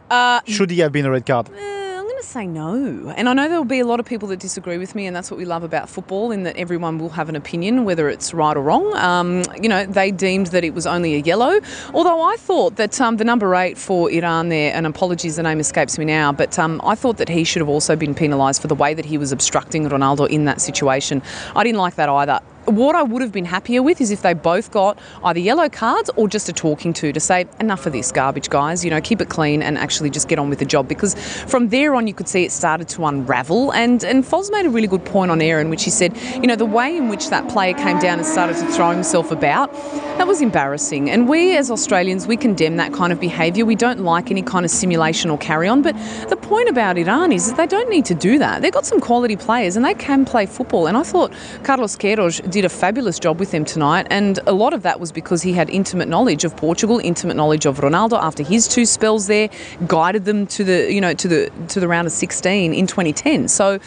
Uh, 0.09 0.41
Should 0.47 0.71
he 0.71 0.79
have 0.79 0.93
been 0.93 1.07
a 1.07 1.11
red 1.11 1.27
card? 1.27 1.49
Uh, 1.49 1.53
I'm 1.53 1.88
going 2.19 2.25
to 2.25 2.29
say 2.29 2.47
no. 2.47 3.15
And 3.17 3.29
I 3.29 3.33
know 3.33 3.49
there 3.49 3.59
will 3.59 3.65
be 3.65 3.79
a 3.79 3.87
lot 3.87 4.01
of 4.01 4.07
people 4.07 4.29
that 4.29 4.41
disagree 4.41 4.77
with 4.77 4.95
me, 4.95 5.07
and 5.07 5.15
that's 5.15 5.31
what 5.31 5.39
we 5.39 5.45
love 5.45 5.63
about 5.63 5.89
football, 5.89 6.33
in 6.33 6.43
that 6.43 6.57
everyone 6.57 6.99
will 6.99 7.11
have 7.11 7.29
an 7.29 7.37
opinion, 7.37 7.85
whether 7.85 8.09
it's 8.09 8.35
right 8.35 8.57
or 8.57 8.63
wrong. 8.63 8.93
Um, 8.97 9.45
you 9.63 9.69
know, 9.69 9.87
they 9.87 10.11
deemed 10.11 10.49
that 10.49 10.65
it 10.65 10.75
was 10.75 10.87
only 10.87 11.15
a 11.15 11.19
yellow, 11.19 11.61
although 11.95 12.21
I 12.23 12.37
thought 12.37 12.75
that 12.77 13.01
um, 13.01 13.19
the 13.19 13.25
number 13.25 13.55
eight 13.55 13.79
for 13.79 14.11
Iran 14.11 14.49
there, 14.49 14.75
and 14.75 14.85
apologies, 14.87 15.37
the 15.37 15.45
name 15.45 15.61
escapes 15.61 15.97
me 15.97 16.05
now, 16.05 16.33
but 16.33 16.59
um, 16.59 16.81
I 16.83 16.97
thought 16.97 17.19
that 17.19 17.29
he 17.29 17.45
should 17.45 17.61
have 17.61 17.69
also 17.69 17.95
been 17.95 18.15
penalised 18.15 18.61
for 18.61 18.69
the 18.69 18.75
way 18.75 18.95
that 18.95 19.05
he 19.05 19.17
was 19.17 19.31
obstructing 19.31 19.89
Ronaldo 19.89 20.29
in 20.29 20.45
that 20.47 20.61
situation. 20.61 21.23
I 21.55 21.63
didn't 21.63 21.79
like 21.79 21.95
that 21.97 22.09
either 22.09 22.41
what 22.71 22.95
I 22.95 23.03
would 23.03 23.23
have 23.23 23.33
been 23.33 23.45
happier 23.45 23.83
with 23.83 24.01
is 24.01 24.11
if 24.11 24.23
they 24.23 24.35
both 24.35 24.71
got 24.71 24.99
either 25.25 25.41
yellow 25.41 25.69
cards 25.69 26.11
or 26.17 26.29
just 26.29 26.49
a 26.49 26.53
talking 26.53 26.93
to 26.95 27.13
to 27.13 27.21
say, 27.21 27.47
enough 27.61 27.87
of 27.87 27.93
this 27.93 28.13
garbage, 28.13 28.51
guys, 28.51 28.85
you 28.85 28.91
know, 28.91 29.01
keep 29.01 29.21
it 29.21 29.29
clean 29.29 29.63
and 29.63 29.79
actually 29.79 30.11
just 30.11 30.29
get 30.29 30.39
on 30.39 30.49
with 30.49 30.59
the 30.59 30.65
job. 30.65 30.89
Because 30.89 31.15
from 31.45 31.69
there 31.69 31.95
on, 31.95 32.07
you 32.07 32.15
could 32.15 32.29
see 32.29 32.45
it 32.45 32.53
started 32.53 32.89
to 32.89 33.05
unravel. 33.07 33.73
And, 33.73 34.05
and 34.05 34.25
Foz 34.25 34.51
made 34.51 34.67
a 34.67 34.71
really 34.71 34.87
good 34.87 35.05
point 35.05 35.31
on 35.31 35.41
air 35.41 35.61
in 35.61 35.71
which 35.71 35.85
he 35.85 35.91
said, 35.91 36.17
you 36.35 36.47
know, 36.47 36.57
the 36.57 36.67
way 36.67 36.97
in 36.97 37.09
which 37.09 37.31
that 37.31 37.49
player 37.49 37.75
came 37.75 37.99
down 37.99 38.19
and 38.19 38.27
started 38.27 38.57
to 38.57 38.67
throw 38.73 38.91
himself 38.91 39.31
about, 39.31 39.73
that 40.19 40.27
was 40.27 40.41
embarrassing. 40.41 41.11
And 41.11 41.29
we 41.29 41.57
as 41.57 41.71
Australians, 41.71 42.27
we 42.27 42.37
condemn 42.37 42.77
that 42.77 42.93
kind 42.93 43.13
of 43.13 43.21
behaviour. 43.21 43.65
We 43.65 43.77
don't 43.77 44.01
like 44.01 44.31
any 44.31 44.43
kind 44.43 44.65
of 44.65 44.71
simulation 44.71 45.31
or 45.31 45.39
carry 45.39 45.69
on. 45.69 45.83
But 45.83 45.97
the 46.29 46.37
point 46.37 46.69
about 46.69 46.99
Iran 46.99 47.33
is 47.33 47.49
that 47.49 47.57
they 47.57 47.67
don't 47.67 47.89
need 47.89 48.05
to 48.07 48.15
do 48.15 48.39
that. 48.39 48.63
They've 48.63 48.73
got 48.73 48.87
some 48.87 49.01
quality 49.01 49.37
players 49.37 49.77
and 49.77 49.85
they 49.85 49.95
can 49.95 50.25
play 50.25 50.47
football. 50.47 50.87
And 50.87 50.97
I 50.97 51.03
thought 51.03 51.33
Carlos 51.63 51.97
Queiroz 51.97 52.49
did 52.59 52.65
a 52.65 52.69
fabulous 52.69 53.21
job 53.21 53.39
with 53.39 53.53
them 53.53 53.65
tonight, 53.65 54.05
and 54.11 54.41
a 54.49 54.53
lot 54.53 54.75
of 54.75 54.83
that 54.83 54.99
was 54.99 55.13
because 55.13 55.43
he 55.43 55.53
had 55.53 55.71
intimate 55.71 56.09
knowledge 56.09 56.43
of 56.43 56.57
Portugal, 56.57 56.99
intimate 56.99 57.37
knowledge 57.37 57.67
of 57.67 57.79
Ronaldo 57.79 58.19
after 58.21 58.43
his 58.43 58.67
two 58.67 58.85
spells 58.85 59.29
there, 59.29 59.49
guided 59.87 60.25
them 60.25 60.45
to 60.49 60.65
the 60.65 60.93
you 60.93 61.01
know 61.01 61.15
to 61.15 61.29
the 61.29 61.53
to 61.69 61.79
the 61.79 61.87
round 61.87 62.09
of 62.09 62.13
16 62.13 62.75
in 62.75 62.87
2010. 62.89 63.47
So 63.47 63.79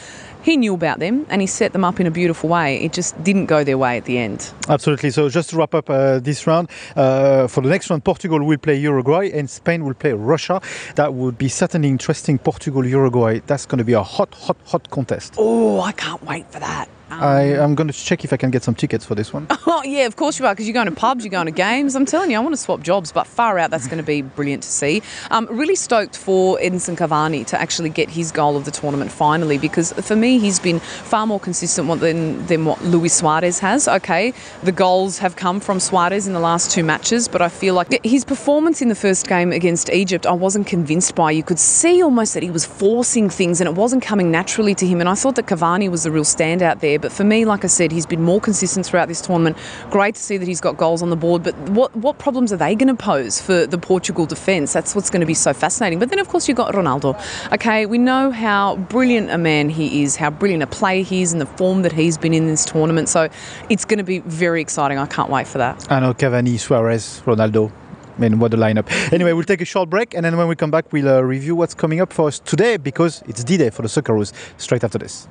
he 0.42 0.56
knew 0.56 0.74
about 0.74 1.00
them 1.00 1.26
and 1.30 1.42
he 1.42 1.48
set 1.48 1.74
them 1.74 1.84
up 1.84 2.00
in 2.00 2.08
a 2.08 2.12
beautiful 2.12 2.50
way. 2.50 2.78
It 2.78 2.94
just 2.94 3.22
didn't 3.24 3.48
go 3.48 3.64
their 3.66 3.78
way 3.78 3.98
at 3.98 4.06
the 4.06 4.18
end. 4.18 4.54
Absolutely. 4.70 5.12
So 5.12 5.28
just 5.28 5.50
to 5.50 5.58
wrap 5.58 5.76
up 5.76 5.90
uh, 5.90 6.20
this 6.20 6.48
round, 6.48 6.70
uh, 6.96 7.48
for 7.48 7.62
the 7.62 7.70
next 7.70 7.90
round, 7.90 8.06
Portugal 8.06 8.42
will 8.42 8.58
play 8.58 8.78
Uruguay 8.78 9.30
and 9.34 9.50
Spain 9.50 9.84
will 9.84 9.94
play 9.94 10.14
Russia. 10.14 10.62
That 10.96 11.14
would 11.14 11.38
be 11.38 11.50
certainly 11.50 11.90
interesting. 11.90 12.40
Portugal 12.40 12.86
Uruguay. 12.86 13.42
That's 13.48 13.66
going 13.66 13.80
to 13.80 13.84
be 13.84 13.94
a 13.94 14.04
hot, 14.04 14.34
hot, 14.34 14.58
hot 14.66 14.90
contest. 14.90 15.36
Oh, 15.38 15.82
I 15.82 15.92
can't 15.92 16.24
wait 16.24 16.50
for 16.52 16.60
that. 16.60 16.90
I 17.12 17.42
am 17.42 17.76
going 17.76 17.88
to 17.88 17.94
check 17.94 18.24
if 18.24 18.32
I 18.34 18.38
can 18.38 18.52
get 18.52 18.64
some 18.64 18.76
tickets 18.76 19.06
for 19.06 19.16
this 19.16 19.34
one. 19.34 19.48
Oh, 19.74 19.84
yeah, 19.84 20.06
of 20.06 20.16
course 20.16 20.38
you 20.38 20.46
are, 20.46 20.54
because 20.54 20.68
you're 20.68 20.74
going 20.74 20.90
to 20.90 20.96
pubs, 20.96 21.24
you're 21.24 21.32
going 21.32 21.46
to 21.46 21.52
games. 21.52 21.96
I'm 21.96 22.06
telling 22.06 22.30
you, 22.30 22.38
I 22.38 22.40
want 22.42 22.54
to 22.54 22.62
swap 22.62 22.82
jobs, 22.82 23.12
but 23.12 23.26
far 23.26 23.58
out, 23.58 23.72
that's 23.72 23.88
going 23.88 23.98
to 23.98 24.04
be 24.04 24.22
brilliant 24.22 24.64
to 24.64 24.70
see. 24.70 25.02
Um, 25.32 25.48
really 25.50 25.76
stoked 25.76 26.18
for 26.18 26.58
Edinson 26.60 26.98
Cavani 26.98 27.48
to 27.48 27.60
actually 27.60 27.90
get 27.90 28.10
his 28.10 28.32
goal 28.32 28.58
of 28.58 28.66
the 28.66 28.72
tournament 28.72 29.12
finally, 29.12 29.58
because 29.58 29.94
for 29.94 30.16
me, 30.16 30.40
he's 30.40 30.60
been 30.60 30.80
far 30.80 31.26
more 31.26 31.40
consistent 31.40 31.88
than, 32.02 32.46
than 32.48 32.66
what 32.66 32.84
Luis 32.84 33.14
Suarez 33.14 33.60
has. 33.60 33.88
Okay, 33.88 34.34
the 34.62 34.72
goals 34.72 35.18
have 35.20 35.36
come 35.36 35.60
from 35.60 35.80
Suarez 35.80 36.28
in 36.28 36.34
the 36.34 36.40
last 36.40 36.70
two 36.70 36.84
matches, 36.84 37.28
but 37.28 37.42
I 37.42 37.50
feel 37.50 37.74
like 37.74 38.04
his 38.04 38.26
performance 38.26 38.82
in 38.82 38.90
the 38.90 38.96
first 38.96 39.28
game 39.28 39.52
against 39.52 39.90
Egypt, 39.90 40.26
I 40.26 40.34
wasn't 40.34 40.68
convinced 40.68 41.16
by. 41.16 41.32
You 41.32 41.44
could 41.44 41.60
see 41.60 42.04
almost 42.04 42.34
that 42.34 42.44
he 42.44 42.52
was 42.52 42.66
forcing 42.66 43.30
things 43.30 43.62
and 43.62 43.68
it 43.68 43.76
wasn't 43.76 44.04
coming 44.04 44.32
naturally 44.32 44.76
to 44.76 44.86
him. 44.86 45.00
And 45.00 45.10
I 45.10 45.16
thought 45.16 45.36
that 45.36 45.46
Cavani 45.46 45.90
was 45.90 46.04
the 46.04 46.12
real 46.12 46.24
standout 46.24 46.82
there. 46.82 47.00
But 47.02 47.12
for 47.12 47.24
me, 47.24 47.46
like 47.46 47.64
I 47.64 47.68
said, 47.68 47.92
he's 47.92 48.06
been 48.06 48.22
more 48.22 48.40
consistent 48.40 48.86
throughout 48.86 49.08
this 49.08 49.22
tournament. 49.22 49.58
Great 49.90 50.16
to 50.16 50.22
see 50.22 50.38
that 50.38 50.48
he's 50.48 50.62
got 50.62 50.78
goals 50.78 51.02
on 51.02 51.10
the 51.10 51.16
board. 51.16 51.44
But 51.44 51.56
what, 51.70 51.96
what 51.96 52.18
problems 52.18 52.54
are 52.54 52.58
they 52.58 52.76
going 52.76 52.96
to 52.96 53.04
pose 53.04 53.42
for 53.42 53.66
the 53.66 53.78
Portugal 53.78 54.26
defence? 54.26 54.74
That's 54.74 54.96
what's 54.96 55.10
going 55.10 55.22
to 55.22 55.26
be 55.26 55.34
so 55.34 55.54
fascinating. 55.54 56.00
But 56.00 56.10
then, 56.10 56.20
of 56.20 56.28
course, 56.28 56.48
you've 56.48 56.58
got 56.58 56.74
Ronaldo. 56.74 57.20
Okay, 57.54 57.86
we 57.86 57.98
know 57.98 58.32
how 58.32 58.76
brilliant 58.76 59.30
a 59.30 59.38
man 59.38 59.70
he 59.70 60.04
is, 60.04 60.16
how 60.16 60.30
brilliant 60.30 60.64
a 60.64 60.68
player 60.68 61.04
he 61.04 61.22
is, 61.22 61.32
and 61.32 61.42
the 61.42 61.46
form 61.46 61.82
that 61.82 61.92
he's 61.92 62.18
been 62.18 62.34
in 62.34 62.48
this 62.48 62.66
tournament. 62.66 63.10
So 63.10 63.30
it's 63.70 63.86
going 63.86 63.98
to 64.00 64.04
be 64.04 64.20
very 64.20 64.62
exciting. 64.62 64.98
I 64.98 65.06
can't 65.06 65.30
wait 65.30 65.48
for 65.48 65.58
that. 65.58 65.92
I 65.92 66.00
know 66.00 66.14
Cavani, 66.14 66.60
Suarez, 66.60 67.22
Ronaldo. 67.26 67.72
I 68.16 68.20
mean, 68.20 68.40
what 68.40 68.54
a 68.54 68.58
lineup. 68.58 68.88
Anyway, 69.14 69.34
we'll 69.34 69.44
take 69.44 69.62
a 69.62 69.66
short 69.66 69.90
break, 69.90 70.14
and 70.14 70.26
then 70.26 70.38
when 70.38 70.48
we 70.48 70.56
come 70.56 70.72
back, 70.72 70.92
we'll 70.92 71.08
uh, 71.08 71.22
review 71.22 71.56
what's 71.56 71.74
coming 71.74 72.02
up 72.02 72.12
for 72.14 72.28
us 72.28 72.40
today 72.40 72.78
because 72.78 73.24
it's 73.28 73.44
D-Day 73.44 73.70
for 73.70 73.82
the 73.82 73.88
Socceroos 73.88 74.34
straight 74.58 74.84
after 74.84 74.98
this. 74.98 75.28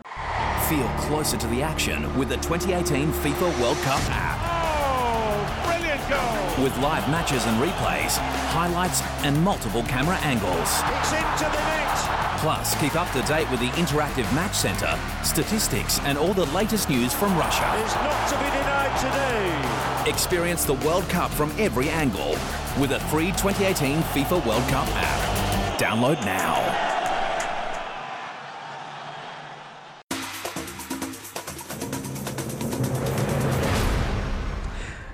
Feel 0.68 0.88
closer 0.98 1.36
to 1.36 1.46
the 1.48 1.62
action 1.62 2.02
with 2.18 2.28
the 2.28 2.36
2018 2.36 3.12
FIFA 3.12 3.60
World 3.60 3.76
Cup 3.78 4.00
app. 4.10 4.38
Oh, 4.42 5.66
brilliant 5.66 6.08
goal! 6.08 6.64
With 6.64 6.76
live 6.78 7.08
matches 7.10 7.44
and 7.46 7.60
replays, 7.62 8.16
highlights, 8.50 9.02
and 9.24 9.42
multiple 9.42 9.82
camera 9.84 10.16
angles. 10.18 10.68
It's 11.00 11.12
into 11.12 11.50
the 11.50 11.62
net. 11.64 12.19
Plus, 12.40 12.74
keep 12.80 12.96
up 12.96 13.10
to 13.12 13.20
date 13.28 13.50
with 13.50 13.60
the 13.60 13.68
interactive 13.72 14.24
match 14.34 14.54
center, 14.54 14.98
statistics, 15.22 16.00
and 16.04 16.16
all 16.16 16.32
the 16.32 16.46
latest 16.46 16.88
news 16.88 17.12
from 17.12 17.36
Russia. 17.36 17.70
It's 17.76 17.94
not 17.96 18.28
to 18.30 18.38
be 18.38 18.46
denied 18.46 18.96
today. 18.98 20.10
Experience 20.10 20.64
the 20.64 20.72
World 20.72 21.06
Cup 21.10 21.30
from 21.30 21.52
every 21.58 21.90
angle 21.90 22.30
with 22.80 22.92
a 22.92 23.00
free 23.10 23.32
2018 23.32 23.98
FIFA 23.98 24.46
World 24.46 24.66
Cup 24.70 24.88
app. 24.92 25.78
Download 25.78 26.18
now. 26.24 26.69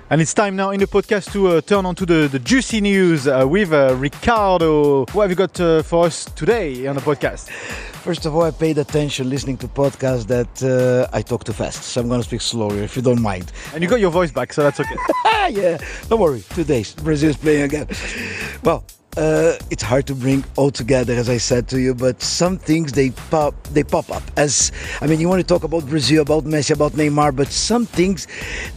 And 0.08 0.20
it's 0.20 0.32
time 0.34 0.54
now 0.54 0.70
in 0.70 0.78
the 0.78 0.86
podcast 0.86 1.32
to 1.32 1.48
uh, 1.48 1.60
turn 1.60 1.84
on 1.84 1.96
to 1.96 2.06
the, 2.06 2.28
the 2.28 2.38
juicy 2.38 2.80
news 2.80 3.26
uh, 3.26 3.44
with 3.44 3.72
uh, 3.72 3.96
Ricardo. 3.96 5.04
What 5.06 5.22
have 5.24 5.30
you 5.30 5.36
got 5.36 5.60
uh, 5.60 5.82
for 5.82 6.06
us 6.06 6.26
today 6.26 6.86
on 6.86 6.94
the 6.94 7.00
podcast? 7.00 7.50
First 7.50 8.24
of 8.24 8.36
all, 8.36 8.44
I 8.44 8.52
paid 8.52 8.78
attention 8.78 9.28
listening 9.28 9.56
to 9.58 9.66
podcasts 9.66 10.28
that 10.28 10.62
uh, 10.62 11.08
I 11.12 11.22
talk 11.22 11.42
too 11.42 11.52
fast, 11.52 11.82
so 11.82 12.00
I'm 12.00 12.06
going 12.06 12.20
to 12.20 12.26
speak 12.26 12.40
slower 12.40 12.78
if 12.78 12.94
you 12.94 13.02
don't 13.02 13.20
mind. 13.20 13.50
And 13.74 13.82
you 13.82 13.88
got 13.88 13.98
your 13.98 14.12
voice 14.12 14.30
back, 14.30 14.52
so 14.52 14.62
that's 14.62 14.78
okay. 14.78 14.94
yeah, 15.50 15.78
don't 16.08 16.20
worry. 16.20 16.44
Two 16.50 16.62
days, 16.62 16.94
Brazil 16.94 17.30
is 17.30 17.36
playing 17.36 17.62
again. 17.62 17.88
Well, 18.62 18.84
uh, 19.16 19.56
it's 19.70 19.82
hard 19.82 20.06
to 20.06 20.14
bring 20.14 20.44
all 20.56 20.70
together, 20.70 21.14
as 21.14 21.28
I 21.28 21.38
said 21.38 21.68
to 21.68 21.80
you, 21.80 21.94
but 21.94 22.22
some 22.22 22.58
things 22.58 22.92
they 22.92 23.10
pop 23.30 23.54
they 23.68 23.82
pop 23.82 24.10
up. 24.10 24.22
As 24.36 24.72
I 25.00 25.06
mean, 25.06 25.20
you 25.20 25.28
want 25.28 25.40
to 25.40 25.46
talk 25.46 25.64
about 25.64 25.86
Brazil, 25.86 26.22
about 26.22 26.44
Messi, 26.44 26.72
about 26.72 26.92
Neymar, 26.92 27.34
but 27.34 27.48
some 27.48 27.86
things 27.86 28.26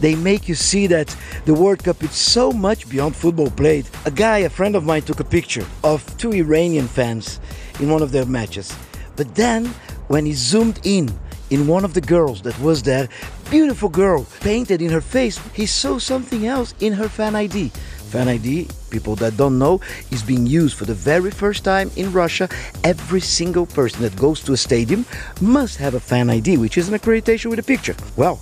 they 0.00 0.14
make 0.14 0.48
you 0.48 0.54
see 0.54 0.86
that 0.86 1.14
the 1.44 1.54
World 1.54 1.84
Cup 1.84 2.02
is 2.02 2.12
so 2.12 2.52
much 2.52 2.88
beyond 2.88 3.14
football 3.16 3.50
played. 3.50 3.86
A 4.06 4.10
guy, 4.10 4.38
a 4.38 4.50
friend 4.50 4.74
of 4.76 4.84
mine, 4.84 5.02
took 5.02 5.20
a 5.20 5.24
picture 5.24 5.66
of 5.84 6.04
two 6.16 6.32
Iranian 6.32 6.88
fans 6.88 7.38
in 7.78 7.90
one 7.90 8.02
of 8.02 8.10
their 8.10 8.26
matches, 8.26 8.74
but 9.16 9.34
then 9.34 9.66
when 10.08 10.24
he 10.24 10.32
zoomed 10.32 10.80
in 10.84 11.10
in 11.50 11.66
one 11.66 11.84
of 11.84 11.94
the 11.94 12.00
girls 12.00 12.42
that 12.42 12.58
was 12.60 12.82
there, 12.82 13.08
beautiful 13.50 13.88
girl, 13.88 14.24
painted 14.40 14.80
in 14.80 14.90
her 14.90 15.00
face, 15.00 15.38
he 15.52 15.66
saw 15.66 15.98
something 15.98 16.46
else 16.46 16.74
in 16.80 16.92
her 16.92 17.08
fan 17.08 17.34
ID. 17.34 17.72
Fan 18.10 18.26
ID, 18.26 18.66
people 18.90 19.14
that 19.16 19.36
don't 19.36 19.56
know, 19.56 19.80
is 20.10 20.20
being 20.20 20.44
used 20.44 20.76
for 20.76 20.84
the 20.84 20.94
very 20.94 21.30
first 21.30 21.62
time 21.62 21.92
in 21.94 22.12
Russia. 22.12 22.48
Every 22.82 23.20
single 23.20 23.66
person 23.66 24.02
that 24.02 24.16
goes 24.16 24.40
to 24.40 24.52
a 24.52 24.56
stadium 24.56 25.06
must 25.40 25.76
have 25.76 25.94
a 25.94 26.00
fan 26.00 26.28
ID, 26.28 26.56
which 26.56 26.76
is 26.76 26.88
an 26.88 26.98
accreditation 26.98 27.50
with 27.50 27.60
a 27.60 27.62
picture. 27.62 27.94
Well, 28.16 28.40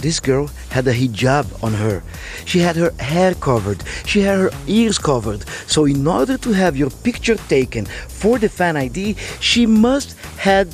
this 0.00 0.20
girl 0.20 0.50
had 0.68 0.86
a 0.86 0.92
hijab 0.92 1.46
on 1.64 1.72
her. 1.72 2.02
She 2.44 2.58
had 2.58 2.76
her 2.76 2.92
hair 3.00 3.32
covered. 3.34 3.82
She 4.04 4.20
had 4.20 4.38
her 4.38 4.50
ears 4.66 4.98
covered. 4.98 5.48
So 5.66 5.86
in 5.86 6.06
order 6.06 6.36
to 6.36 6.52
have 6.52 6.76
your 6.76 6.90
picture 6.90 7.36
taken 7.48 7.86
for 7.86 8.38
the 8.38 8.50
fan 8.50 8.76
ID, 8.76 9.16
she 9.40 9.64
must 9.64 10.18
had 10.36 10.68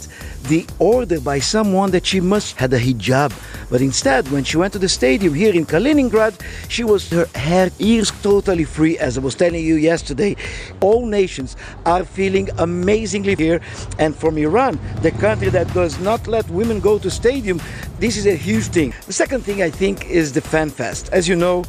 the 0.45 0.67
order 0.79 1.21
by 1.21 1.39
someone 1.39 1.91
that 1.93 2.07
she 2.07 2.21
must 2.21 2.57
had 2.57 2.73
a 2.73 2.79
hijab. 2.79 3.33
But 3.71 3.81
instead, 3.81 4.29
when 4.31 4.45
she 4.45 4.57
went 4.57 4.73
to 4.75 4.79
the 4.79 4.89
stadium 4.89 5.35
here 5.35 5.55
in 5.55 5.67
Kaliningrad, 5.67 6.41
she 6.69 6.85
was 6.85 7.09
her 7.11 7.27
hair, 7.35 7.71
ears 7.79 8.11
totally 8.23 8.65
free. 8.65 8.99
As 8.99 9.17
I 9.17 9.21
was 9.21 9.35
telling 9.35 9.65
you 9.65 9.77
yesterday, 9.77 10.37
all 10.81 11.07
nations 11.07 11.57
are 11.87 12.05
feeling 12.05 12.51
amazingly 12.59 13.35
here. 13.35 13.61
And 13.99 14.15
from 14.15 14.39
Iran, 14.39 14.79
the 15.03 15.11
country 15.13 15.49
that 15.51 15.73
does 15.75 15.99
not 16.01 16.27
let 16.27 16.49
women 16.51 16.81
go 16.81 16.99
to 16.99 17.11
stadium, 17.11 17.61
this 17.99 18.17
is 18.17 18.27
a 18.27 18.35
huge 18.35 18.67
thing. 18.67 18.93
The 19.07 19.13
second 19.13 19.43
thing 19.43 19.63
I 19.63 19.71
think 19.71 20.11
is 20.11 20.33
the 20.33 20.41
fan 20.41 20.71
fest. 20.71 21.09
As 21.13 21.29
you 21.29 21.37
know, 21.37 21.65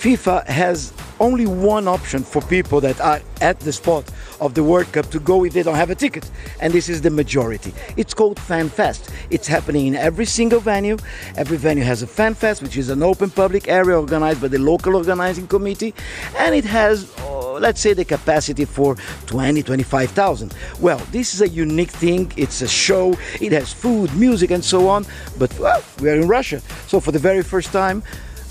FIFA 0.00 0.46
has 0.46 0.92
only 1.20 1.46
one 1.46 1.86
option 1.86 2.24
for 2.24 2.42
people 2.42 2.80
that 2.80 3.00
are 3.00 3.20
at 3.40 3.60
the 3.60 3.72
spot 3.72 4.10
of 4.40 4.54
the 4.54 4.64
World 4.64 4.90
Cup 4.92 5.10
to 5.10 5.20
go 5.20 5.44
if 5.44 5.52
they 5.52 5.62
don't 5.62 5.76
have 5.76 5.90
a 5.90 5.94
ticket, 5.94 6.28
and 6.60 6.72
this 6.72 6.88
is 6.88 7.02
the 7.02 7.10
majority. 7.10 7.72
It's 7.96 8.14
called 8.14 8.40
Fan 8.40 8.68
Fest. 8.70 9.10
It's 9.28 9.46
happening 9.46 9.86
in 9.86 9.94
every 9.94 10.24
single 10.24 10.60
venue. 10.60 10.96
Every 11.36 11.58
venue 11.58 11.84
has 11.84 12.02
a 12.02 12.06
Fan 12.06 12.34
Fest, 12.34 12.62
which 12.62 12.76
is 12.76 12.88
an 12.88 13.02
open 13.02 13.30
public 13.30 13.68
area 13.68 13.98
organized 13.98 14.40
by 14.40 14.48
the 14.48 14.58
local 14.58 14.96
organizing 14.96 15.46
committee, 15.46 15.94
and 16.38 16.54
it 16.54 16.64
has 16.64 17.14
uh, 17.20 17.52
let's 17.60 17.80
say 17.80 17.92
the 17.92 18.04
capacity 18.04 18.64
for 18.64 18.96
20 19.26 19.62
25,000 19.62 20.54
well 20.80 20.98
this 21.10 21.34
is 21.34 21.42
a 21.42 21.48
unique 21.48 21.90
thing 21.90 22.32
it's 22.36 22.62
a 22.62 22.68
show 22.68 23.12
it 23.40 23.52
has 23.52 23.70
food 23.72 24.12
music 24.16 24.50
and 24.50 24.64
so 24.64 24.88
on 24.88 25.04
but 25.38 25.56
well 25.58 25.82
we 26.00 26.08
are 26.08 26.14
in 26.14 26.26
Russia 26.26 26.60
so 26.86 27.00
for 27.00 27.12
the 27.12 27.18
very 27.18 27.42
first 27.42 27.70
time 27.70 28.02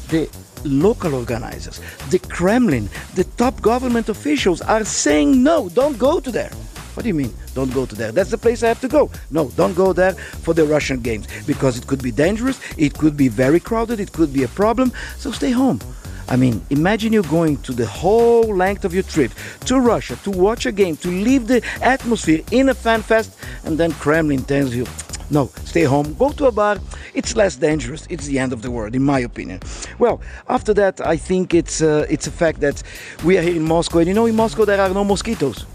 the 0.10 0.30
local 0.63 1.16
organizers, 1.16 1.80
the 2.10 2.20
Kremlin, 2.20 2.89
the 3.16 3.24
top 3.38 3.62
government 3.62 4.10
officials 4.10 4.62
are 4.62 4.84
saying 4.84 5.44
no, 5.44 5.70
don't 5.70 5.98
go 5.98 6.20
to 6.20 6.32
there. 6.32 6.51
What 6.96 7.04
do 7.04 7.08
you 7.08 7.13
mean, 7.13 7.34
don't 7.54 7.74
go 7.74 7.86
to 7.86 7.96
there? 7.96 8.12
That's 8.12 8.32
the 8.32 8.38
place 8.38 8.62
I 8.62 8.68
have 8.68 8.82
to 8.82 8.88
go. 8.88 9.10
No, 9.32 9.50
don't 9.51 9.75
go 9.75 9.94
there 9.94 10.13
for 10.13 10.54
the 10.54 10.66
Russian 10.66 11.00
games 11.00 11.28
because 11.46 11.78
it 11.78 11.88
could 11.88 12.04
be 12.04 12.12
dangerous, 12.12 12.60
it 12.78 12.94
could 12.98 13.16
be 13.16 13.28
very 13.28 13.60
crowded, 13.60 14.00
it 14.00 14.12
could 14.12 14.34
be 14.34 14.44
a 14.44 14.50
problem, 14.50 14.92
so 15.18 15.32
stay 15.32 15.51
home. 15.51 15.80
I 16.28 16.36
mean, 16.36 16.62
imagine 16.70 17.12
you 17.12 17.24
going 17.24 17.58
to 17.63 17.74
the 17.74 17.88
whole 17.88 18.56
length 18.56 18.86
of 18.86 18.94
your 18.94 19.04
trip 19.04 19.32
to 19.66 19.80
Russia 19.80 20.16
to 20.24 20.30
watch 20.30 20.66
a 20.66 20.72
game, 20.72 20.96
to 20.98 21.08
leave 21.08 21.48
the 21.48 21.63
atmosphere 21.82 22.44
in 22.51 22.70
a 22.70 22.74
fan 22.74 23.01
fest, 23.01 23.36
and 23.63 23.78
then 23.78 23.92
Kremlin 23.94 24.44
tells 24.44 24.75
you, 24.75 24.86
no, 25.32 25.48
stay 25.66 25.84
home, 25.84 26.16
go 26.16 26.32
to 26.32 26.46
a 26.48 26.52
bar. 26.52 26.78
It's 27.14 27.36
less 27.36 27.56
dangerous. 27.56 28.08
It's 28.10 28.26
the 28.26 28.40
end 28.40 28.54
of 28.54 28.62
the 28.62 28.72
world, 28.72 28.96
in 28.96 29.04
my 29.04 29.20
opinion. 29.20 29.60
Well, 30.00 30.22
after 30.48 30.74
that, 30.76 31.06
I 31.06 31.18
think 31.18 31.54
it's 31.54 31.82
uh, 31.82 32.06
it's 32.10 32.28
a 32.28 32.32
fact 32.32 32.60
that 32.62 32.82
we 33.24 33.38
are 33.38 33.42
here 33.42 33.56
in 33.56 33.64
Moscow, 33.64 34.00
and 34.00 34.08
you 34.08 34.14
know, 34.14 34.26
in 34.26 34.36
Moscow 34.36 34.66
there 34.66 34.82
are 34.82 34.90
no 34.90 35.04
mosquitoes. 35.04 35.66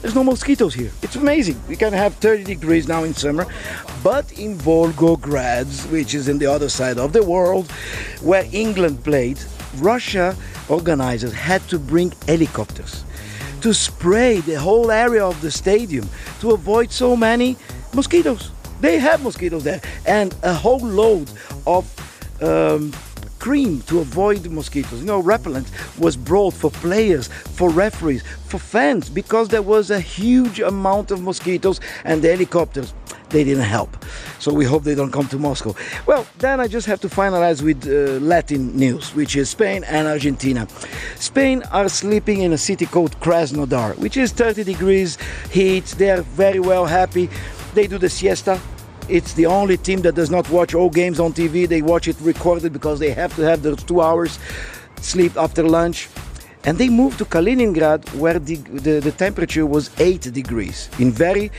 There's 0.00 0.14
no 0.14 0.22
mosquitoes 0.22 0.74
here. 0.74 0.92
It's 1.02 1.16
amazing. 1.16 1.60
We 1.68 1.74
can 1.74 1.92
have 1.92 2.14
30 2.14 2.44
degrees 2.44 2.86
now 2.86 3.02
in 3.02 3.14
summer, 3.14 3.46
but 4.04 4.30
in 4.38 4.56
Volgograd, 4.56 5.66
which 5.90 6.14
is 6.14 6.28
in 6.28 6.38
the 6.38 6.46
other 6.46 6.68
side 6.68 6.98
of 6.98 7.12
the 7.12 7.24
world, 7.24 7.68
where 8.22 8.46
England 8.52 9.02
played, 9.02 9.40
Russia 9.78 10.36
organizers 10.68 11.32
had 11.32 11.62
to 11.68 11.80
bring 11.80 12.12
helicopters 12.28 13.04
to 13.60 13.74
spray 13.74 14.40
the 14.40 14.54
whole 14.54 14.92
area 14.92 15.24
of 15.24 15.40
the 15.40 15.50
stadium 15.50 16.08
to 16.40 16.52
avoid 16.52 16.92
so 16.92 17.16
many 17.16 17.56
mosquitoes. 17.92 18.52
They 18.80 18.98
have 18.98 19.22
mosquitoes 19.22 19.64
there, 19.64 19.80
and 20.06 20.34
a 20.42 20.54
whole 20.54 20.80
load 20.80 21.30
of 21.66 21.84
um, 22.42 22.92
cream 23.38 23.80
to 23.82 24.00
avoid 24.00 24.46
mosquitoes. 24.50 25.00
You 25.00 25.06
know, 25.06 25.20
repellent 25.20 25.70
was 25.98 26.16
brought 26.16 26.54
for 26.54 26.70
players, 26.70 27.28
for 27.28 27.70
referees, 27.70 28.22
for 28.46 28.58
fans 28.58 29.10
because 29.10 29.48
there 29.48 29.62
was 29.62 29.90
a 29.90 30.00
huge 30.00 30.60
amount 30.60 31.10
of 31.10 31.22
mosquitoes, 31.22 31.80
and 32.04 32.22
the 32.22 32.28
helicopters 32.28 32.94
they 33.30 33.44
didn't 33.44 33.64
help. 33.64 34.04
So 34.38 34.52
we 34.54 34.64
hope 34.64 34.84
they 34.84 34.94
don't 34.94 35.12
come 35.12 35.28
to 35.28 35.38
Moscow. 35.38 35.74
Well, 36.06 36.26
then 36.38 36.60
I 36.60 36.66
just 36.66 36.86
have 36.86 37.00
to 37.00 37.08
finalize 37.08 37.62
with 37.62 37.86
uh, 37.86 38.24
Latin 38.24 38.74
news, 38.74 39.14
which 39.14 39.36
is 39.36 39.50
Spain 39.50 39.84
and 39.84 40.08
Argentina. 40.08 40.66
Spain 41.16 41.62
are 41.70 41.88
sleeping 41.90 42.40
in 42.40 42.52
a 42.54 42.58
city 42.58 42.86
called 42.86 43.18
Krasnodar, 43.20 43.98
which 43.98 44.16
is 44.16 44.32
30 44.32 44.64
degrees 44.64 45.18
heat. 45.50 45.84
They 45.98 46.10
are 46.10 46.22
very 46.22 46.60
well 46.60 46.86
happy 46.86 47.28
they 47.74 47.86
do 47.86 47.98
the 47.98 48.08
siesta. 48.08 48.60
It's 49.08 49.32
the 49.34 49.46
only 49.46 49.76
team 49.76 50.02
that 50.02 50.14
does 50.14 50.30
not 50.30 50.48
watch 50.50 50.74
all 50.74 50.90
games 50.90 51.18
on 51.18 51.32
TV. 51.32 51.66
They 51.66 51.82
watch 51.82 52.08
it 52.08 52.16
recorded 52.20 52.72
because 52.72 52.98
they 52.98 53.10
have 53.12 53.34
to 53.36 53.42
have 53.42 53.62
those 53.62 53.82
two 53.82 54.00
hours 54.02 54.38
sleep 55.00 55.36
after 55.36 55.62
lunch. 55.62 56.08
And 56.64 56.76
they 56.76 56.88
moved 56.88 57.18
to 57.18 57.24
Kaliningrad 57.24 58.14
where 58.16 58.38
the, 58.38 58.56
the, 58.56 59.00
the 59.00 59.12
temperature 59.12 59.64
was 59.64 59.90
8 59.98 60.32
degrees. 60.32 60.90
In, 60.98 61.10
very, 61.10 61.50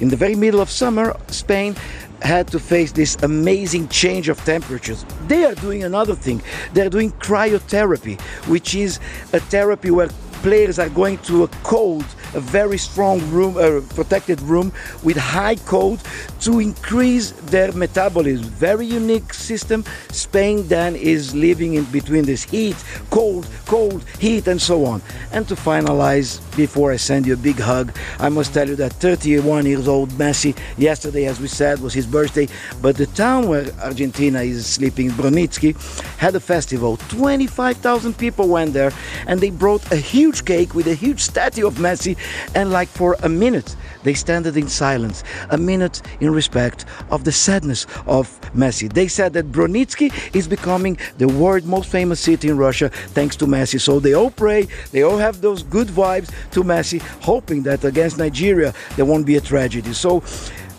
in 0.00 0.08
the 0.08 0.16
very 0.16 0.34
middle 0.34 0.60
of 0.60 0.70
summer, 0.70 1.16
Spain 1.28 1.76
had 2.22 2.48
to 2.48 2.58
face 2.58 2.92
this 2.92 3.16
amazing 3.22 3.88
change 3.88 4.28
of 4.28 4.42
temperatures. 4.44 5.04
They 5.28 5.44
are 5.44 5.54
doing 5.54 5.84
another 5.84 6.14
thing. 6.14 6.42
They're 6.72 6.90
doing 6.90 7.12
cryotherapy, 7.12 8.20
which 8.48 8.74
is 8.74 8.98
a 9.32 9.40
therapy 9.40 9.90
where 9.90 10.08
players 10.42 10.78
are 10.78 10.88
going 10.88 11.18
to 11.18 11.44
a 11.44 11.48
cold 11.62 12.04
a 12.36 12.40
very 12.40 12.78
strong 12.78 13.18
room, 13.30 13.56
a 13.56 13.80
protected 13.94 14.40
room 14.42 14.70
with 15.02 15.16
high 15.16 15.56
cold 15.56 16.02
to 16.40 16.60
increase 16.60 17.30
their 17.50 17.72
metabolism. 17.72 18.44
Very 18.50 18.86
unique 18.86 19.32
system. 19.32 19.84
Spain 20.10 20.68
then 20.68 20.94
is 20.94 21.34
living 21.34 21.74
in 21.74 21.84
between 21.86 22.24
this 22.24 22.44
heat, 22.44 22.76
cold, 23.10 23.48
cold, 23.64 24.04
heat, 24.20 24.46
and 24.46 24.60
so 24.60 24.84
on. 24.84 25.00
And 25.32 25.48
to 25.48 25.54
finalize, 25.54 26.40
before 26.56 26.92
I 26.92 26.96
send 26.96 27.26
you 27.26 27.34
a 27.34 27.38
big 27.38 27.58
hug, 27.58 27.96
I 28.18 28.28
must 28.28 28.52
tell 28.52 28.68
you 28.68 28.76
that 28.76 28.92
31 28.94 29.66
years 29.66 29.88
old 29.88 30.10
Messi, 30.10 30.56
yesterday, 30.76 31.24
as 31.24 31.40
we 31.40 31.48
said, 31.48 31.80
was 31.80 31.94
his 31.94 32.06
birthday, 32.06 32.48
but 32.82 32.96
the 32.96 33.06
town 33.06 33.48
where 33.48 33.66
Argentina 33.82 34.40
is 34.42 34.66
sleeping, 34.66 35.10
Bronitsky, 35.10 35.74
had 36.18 36.34
a 36.34 36.40
festival. 36.40 36.98
25,000 37.08 38.16
people 38.18 38.48
went 38.48 38.74
there, 38.74 38.92
and 39.26 39.40
they 39.40 39.50
brought 39.50 39.90
a 39.90 39.96
huge 39.96 40.44
cake 40.44 40.74
with 40.74 40.86
a 40.86 40.94
huge 40.94 41.20
statue 41.20 41.66
of 41.66 41.74
Messi 41.74 42.16
and 42.54 42.70
like 42.70 42.88
for 42.88 43.16
a 43.22 43.28
minute 43.28 43.76
they 44.02 44.14
stand 44.14 44.46
in 44.46 44.68
silence, 44.68 45.24
a 45.50 45.58
minute 45.58 46.00
in 46.20 46.30
respect 46.30 46.84
of 47.10 47.24
the 47.24 47.32
sadness 47.32 47.86
of 48.06 48.40
Messi. 48.54 48.92
They 48.92 49.08
said 49.08 49.32
that 49.32 49.50
Bronitsky 49.50 50.12
is 50.34 50.46
becoming 50.46 50.96
the 51.18 51.26
world 51.26 51.64
most 51.64 51.90
famous 51.90 52.20
city 52.20 52.48
in 52.48 52.56
Russia 52.56 52.88
thanks 52.88 53.34
to 53.36 53.46
Messi. 53.46 53.80
So 53.80 53.98
they 53.98 54.14
all 54.14 54.30
pray, 54.30 54.68
they 54.92 55.02
all 55.02 55.18
have 55.18 55.40
those 55.40 55.62
good 55.64 55.88
vibes 55.88 56.32
to 56.52 56.62
Messi, 56.62 57.00
hoping 57.22 57.64
that 57.64 57.84
against 57.84 58.18
Nigeria 58.18 58.72
there 58.94 59.04
won't 59.04 59.26
be 59.26 59.36
a 59.36 59.40
tragedy. 59.40 59.92
So 59.92 60.22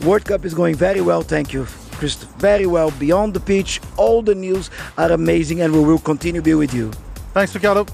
World 0.06 0.25
Cup 0.25 0.46
is 0.46 0.54
going 0.54 0.75
very 0.75 1.01
well, 1.01 1.22
thank 1.22 1.54
you. 1.54 1.66
Christoph, 1.98 2.30
very 2.36 2.68
well 2.68 2.92
beyond 2.92 3.34
the 3.34 3.39
pitch. 3.39 3.82
All 3.98 4.22
the 4.22 4.36
news 4.36 4.70
are 4.98 5.12
amazing, 5.12 5.62
and 5.62 5.74
we 5.74 5.80
will 5.80 6.00
continue 6.00 6.42
to 6.42 6.46
be 6.46 6.54
with 6.54 6.74
you. 6.74 6.92
Thanks, 7.34 7.56
Ricardo. 7.56 7.86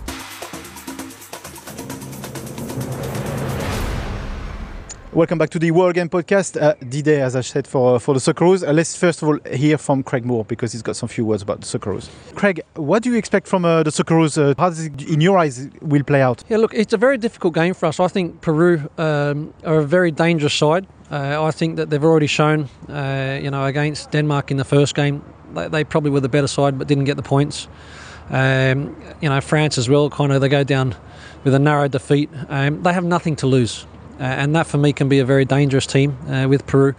Welcome 5.15 5.38
back 5.38 5.51
to 5.51 5.60
the 5.60 5.70
World 5.70 5.93
Game 5.93 6.10
Podcast. 6.10 6.60
Uh, 6.60 6.74
D-Day, 6.89 7.22
as 7.22 7.36
I 7.36 7.41
said, 7.41 7.67
for, 7.67 8.00
for 8.00 8.15
the 8.15 8.20
Socceroos. 8.20 8.67
Uh, 8.67 8.72
let's 8.72 8.96
first 8.96 9.22
of 9.22 9.27
all 9.27 9.38
hear 9.53 9.77
from 9.77 10.01
Craig 10.01 10.25
Moore 10.25 10.43
because 10.43 10.72
he's 10.72 10.82
got 10.82 10.96
some 10.96 11.08
few 11.08 11.24
words 11.24 11.43
about 11.43 11.62
the 11.62 11.67
Socceroos. 11.67 12.10
Craig, 12.34 12.62
what 12.74 13.03
do 13.03 13.12
you 13.12 13.15
expect 13.15 13.48
from 13.48 13.63
uh, 13.63 13.84
the 13.84 13.91
Socceroos? 13.91 14.39
Uh, 14.41 14.55
how 14.58 14.70
does 14.70 14.88
it, 14.88 15.03
in 15.03 15.22
your 15.22 15.38
eyes, 15.38 15.70
will 15.84 16.03
play 16.03 16.24
out? 16.24 16.43
Yeah, 16.50 16.58
look, 16.58 16.74
it's 16.74 16.93
a 16.93 16.98
very 16.98 17.20
difficult 17.20 17.53
game 17.53 17.75
for 17.75 17.86
us. 17.86 18.00
I 18.00 18.08
think 18.08 18.41
Peru 18.41 18.89
um, 18.98 19.53
are 19.63 19.77
a 19.77 19.86
very 19.86 20.10
dangerous 20.10 20.55
side. 20.55 20.88
Uh, 21.12 21.43
I 21.43 21.51
think 21.51 21.75
that 21.75 21.91
they've 21.91 22.03
already 22.03 22.25
shown, 22.25 22.67
uh, 22.89 23.38
you 23.39 23.51
know, 23.51 23.65
against 23.65 24.10
Denmark 24.10 24.50
in 24.50 24.58
the 24.58 24.65
first 24.65 24.96
game, 24.96 25.24
they, 25.53 25.67
they, 25.67 25.84
probably 25.84 26.10
were 26.10 26.22
the 26.22 26.29
better 26.29 26.48
side 26.48 26.79
but 26.79 26.88
didn't 26.88 27.03
get 27.03 27.17
the 27.17 27.24
points. 27.24 27.67
Um, 28.32 29.00
you 29.22 29.29
know, 29.29 29.41
France 29.41 29.77
as 29.77 29.88
well, 29.88 30.10
kind 30.10 30.32
of, 30.32 30.41
they 30.41 30.50
go 30.50 30.63
down 30.63 30.96
with 31.43 31.53
a 31.53 31.60
narrow 31.60 31.88
defeat. 31.88 32.32
Um, 32.50 32.82
they 32.82 32.93
have 32.93 33.03
nothing 33.03 33.36
to 33.36 33.46
lose. 33.46 33.86
Uh, 34.24 34.27
and 34.27 34.56
that 34.56 34.65
for 34.65 34.77
me 34.77 34.94
can 34.94 35.10
be 35.10 35.20
a 35.20 35.25
very 35.25 35.44
dangerous 35.44 35.86
team 35.86 36.18
uh, 36.30 36.48
with 36.48 36.65
Peru. 36.65 36.96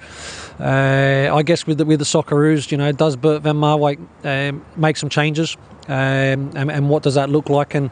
Uh, 0.61 1.31
I 1.33 1.43
guess 1.43 1.67
with 1.67 1.79
the, 1.79 1.87
with 1.87 1.99
the 1.99 2.05
Socceroos, 2.05 2.71
you 2.71 2.77
know, 2.77 2.93
does 2.93 3.17
Bert 3.17 3.41
van 3.41 3.57
Marwijk 3.57 3.99
um, 4.25 4.63
make 4.77 4.99
some 4.99 5.09
changes, 5.09 5.57
um, 5.89 6.53
and, 6.55 6.71
and, 6.71 6.91
what 6.91 7.03
does 7.03 7.15
that 7.15 7.31
look 7.31 7.49
like? 7.49 7.75
And 7.75 7.91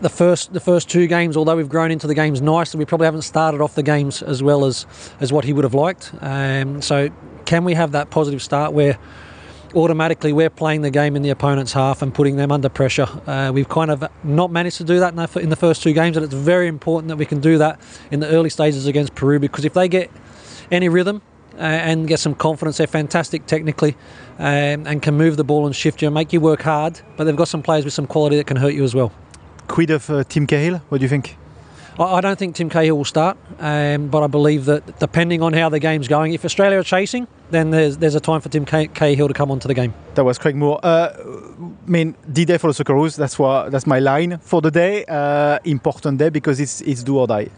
the 0.00 0.08
first 0.08 0.54
the 0.54 0.60
first 0.60 0.88
two 0.88 1.06
games, 1.06 1.36
although 1.36 1.56
we've 1.56 1.68
grown 1.68 1.90
into 1.90 2.06
the 2.06 2.14
games 2.14 2.40
nicely, 2.40 2.78
we 2.78 2.86
probably 2.86 3.04
haven't 3.04 3.22
started 3.22 3.60
off 3.60 3.74
the 3.74 3.82
games 3.82 4.22
as 4.22 4.42
well 4.42 4.64
as 4.64 4.86
as 5.20 5.30
what 5.30 5.44
he 5.44 5.52
would 5.52 5.64
have 5.64 5.74
liked. 5.74 6.12
Um, 6.22 6.80
so, 6.80 7.10
can 7.44 7.64
we 7.64 7.74
have 7.74 7.92
that 7.92 8.08
positive 8.08 8.42
start 8.42 8.72
where? 8.72 8.98
Automatically 9.76 10.32
we're 10.32 10.50
playing 10.50 10.80
the 10.80 10.90
game 10.90 11.14
in 11.14 11.22
the 11.22 11.28
opponent's 11.28 11.74
half 11.74 12.00
and 12.00 12.14
putting 12.14 12.36
them 12.36 12.50
under 12.50 12.68
pressure. 12.68 13.06
Uh, 13.26 13.52
we've 13.52 13.68
kind 13.68 13.90
of 13.90 14.04
not 14.24 14.50
managed 14.50 14.78
to 14.78 14.84
do 14.84 14.98
that 14.98 15.12
in 15.36 15.50
the 15.50 15.56
first 15.56 15.82
two 15.82 15.92
games, 15.92 16.16
and 16.16 16.24
it's 16.24 16.34
very 16.34 16.66
important 16.66 17.08
that 17.08 17.16
we 17.16 17.26
can 17.26 17.40
do 17.40 17.58
that 17.58 17.78
in 18.10 18.20
the 18.20 18.28
early 18.28 18.48
stages 18.48 18.86
against 18.86 19.14
Peru 19.14 19.38
because 19.38 19.64
if 19.64 19.74
they 19.74 19.86
get 19.86 20.10
any 20.72 20.88
rhythm 20.88 21.20
uh, 21.54 21.58
and 21.60 22.08
get 22.08 22.18
some 22.18 22.34
confidence, 22.34 22.78
they're 22.78 22.86
fantastic 22.86 23.46
technically 23.46 23.94
um, 24.38 24.86
and 24.86 25.02
can 25.02 25.14
move 25.14 25.36
the 25.36 25.44
ball 25.44 25.66
and 25.66 25.76
shift 25.76 26.00
you 26.00 26.08
and 26.08 26.14
make 26.14 26.32
you 26.32 26.40
work 26.40 26.62
hard. 26.62 27.00
But 27.16 27.24
they've 27.24 27.36
got 27.36 27.48
some 27.48 27.62
players 27.62 27.84
with 27.84 27.94
some 27.94 28.06
quality 28.06 28.36
that 28.36 28.46
can 28.46 28.56
hurt 28.56 28.74
you 28.74 28.82
as 28.82 28.94
well. 28.94 29.12
Quid 29.68 29.90
of 29.90 30.08
uh, 30.08 30.24
Tim 30.24 30.46
Cahill? 30.46 30.78
What 30.88 30.98
do 30.98 31.04
you 31.04 31.08
think? 31.08 31.36
I 31.98 32.20
don't 32.20 32.38
think 32.38 32.56
Tim 32.56 32.68
Cahill 32.68 32.96
will 32.96 33.06
start, 33.06 33.38
um, 33.58 34.08
but 34.08 34.22
I 34.22 34.26
believe 34.26 34.66
that 34.66 34.98
depending 34.98 35.42
on 35.42 35.54
how 35.54 35.70
the 35.70 35.78
game's 35.78 36.08
going, 36.08 36.34
if 36.34 36.44
Australia 36.44 36.78
are 36.78 36.82
chasing, 36.82 37.26
then 37.50 37.70
there's 37.70 37.98
there's 37.98 38.14
a 38.14 38.20
time 38.20 38.40
for 38.40 38.48
Tim 38.48 38.64
Cahill 38.64 39.28
to 39.28 39.34
come 39.34 39.50
onto 39.50 39.68
the 39.68 39.74
game. 39.74 39.94
That 40.14 40.24
was 40.24 40.38
Craig 40.38 40.56
Moore. 40.56 40.80
Uh, 40.82 41.12
I 41.16 41.90
mean, 41.90 42.14
D-Day 42.32 42.58
for 42.58 42.72
the 42.72 42.84
Socceroos. 42.84 43.16
That's 43.16 43.38
what 43.38 43.70
that's 43.70 43.86
my 43.86 43.98
line 43.98 44.38
for 44.38 44.60
the 44.60 44.70
day. 44.70 45.04
Uh, 45.06 45.58
important 45.64 46.18
day 46.18 46.30
because 46.30 46.60
it's 46.60 46.80
it's 46.82 47.02
do 47.02 47.18
or 47.18 47.26
die. 47.26 47.48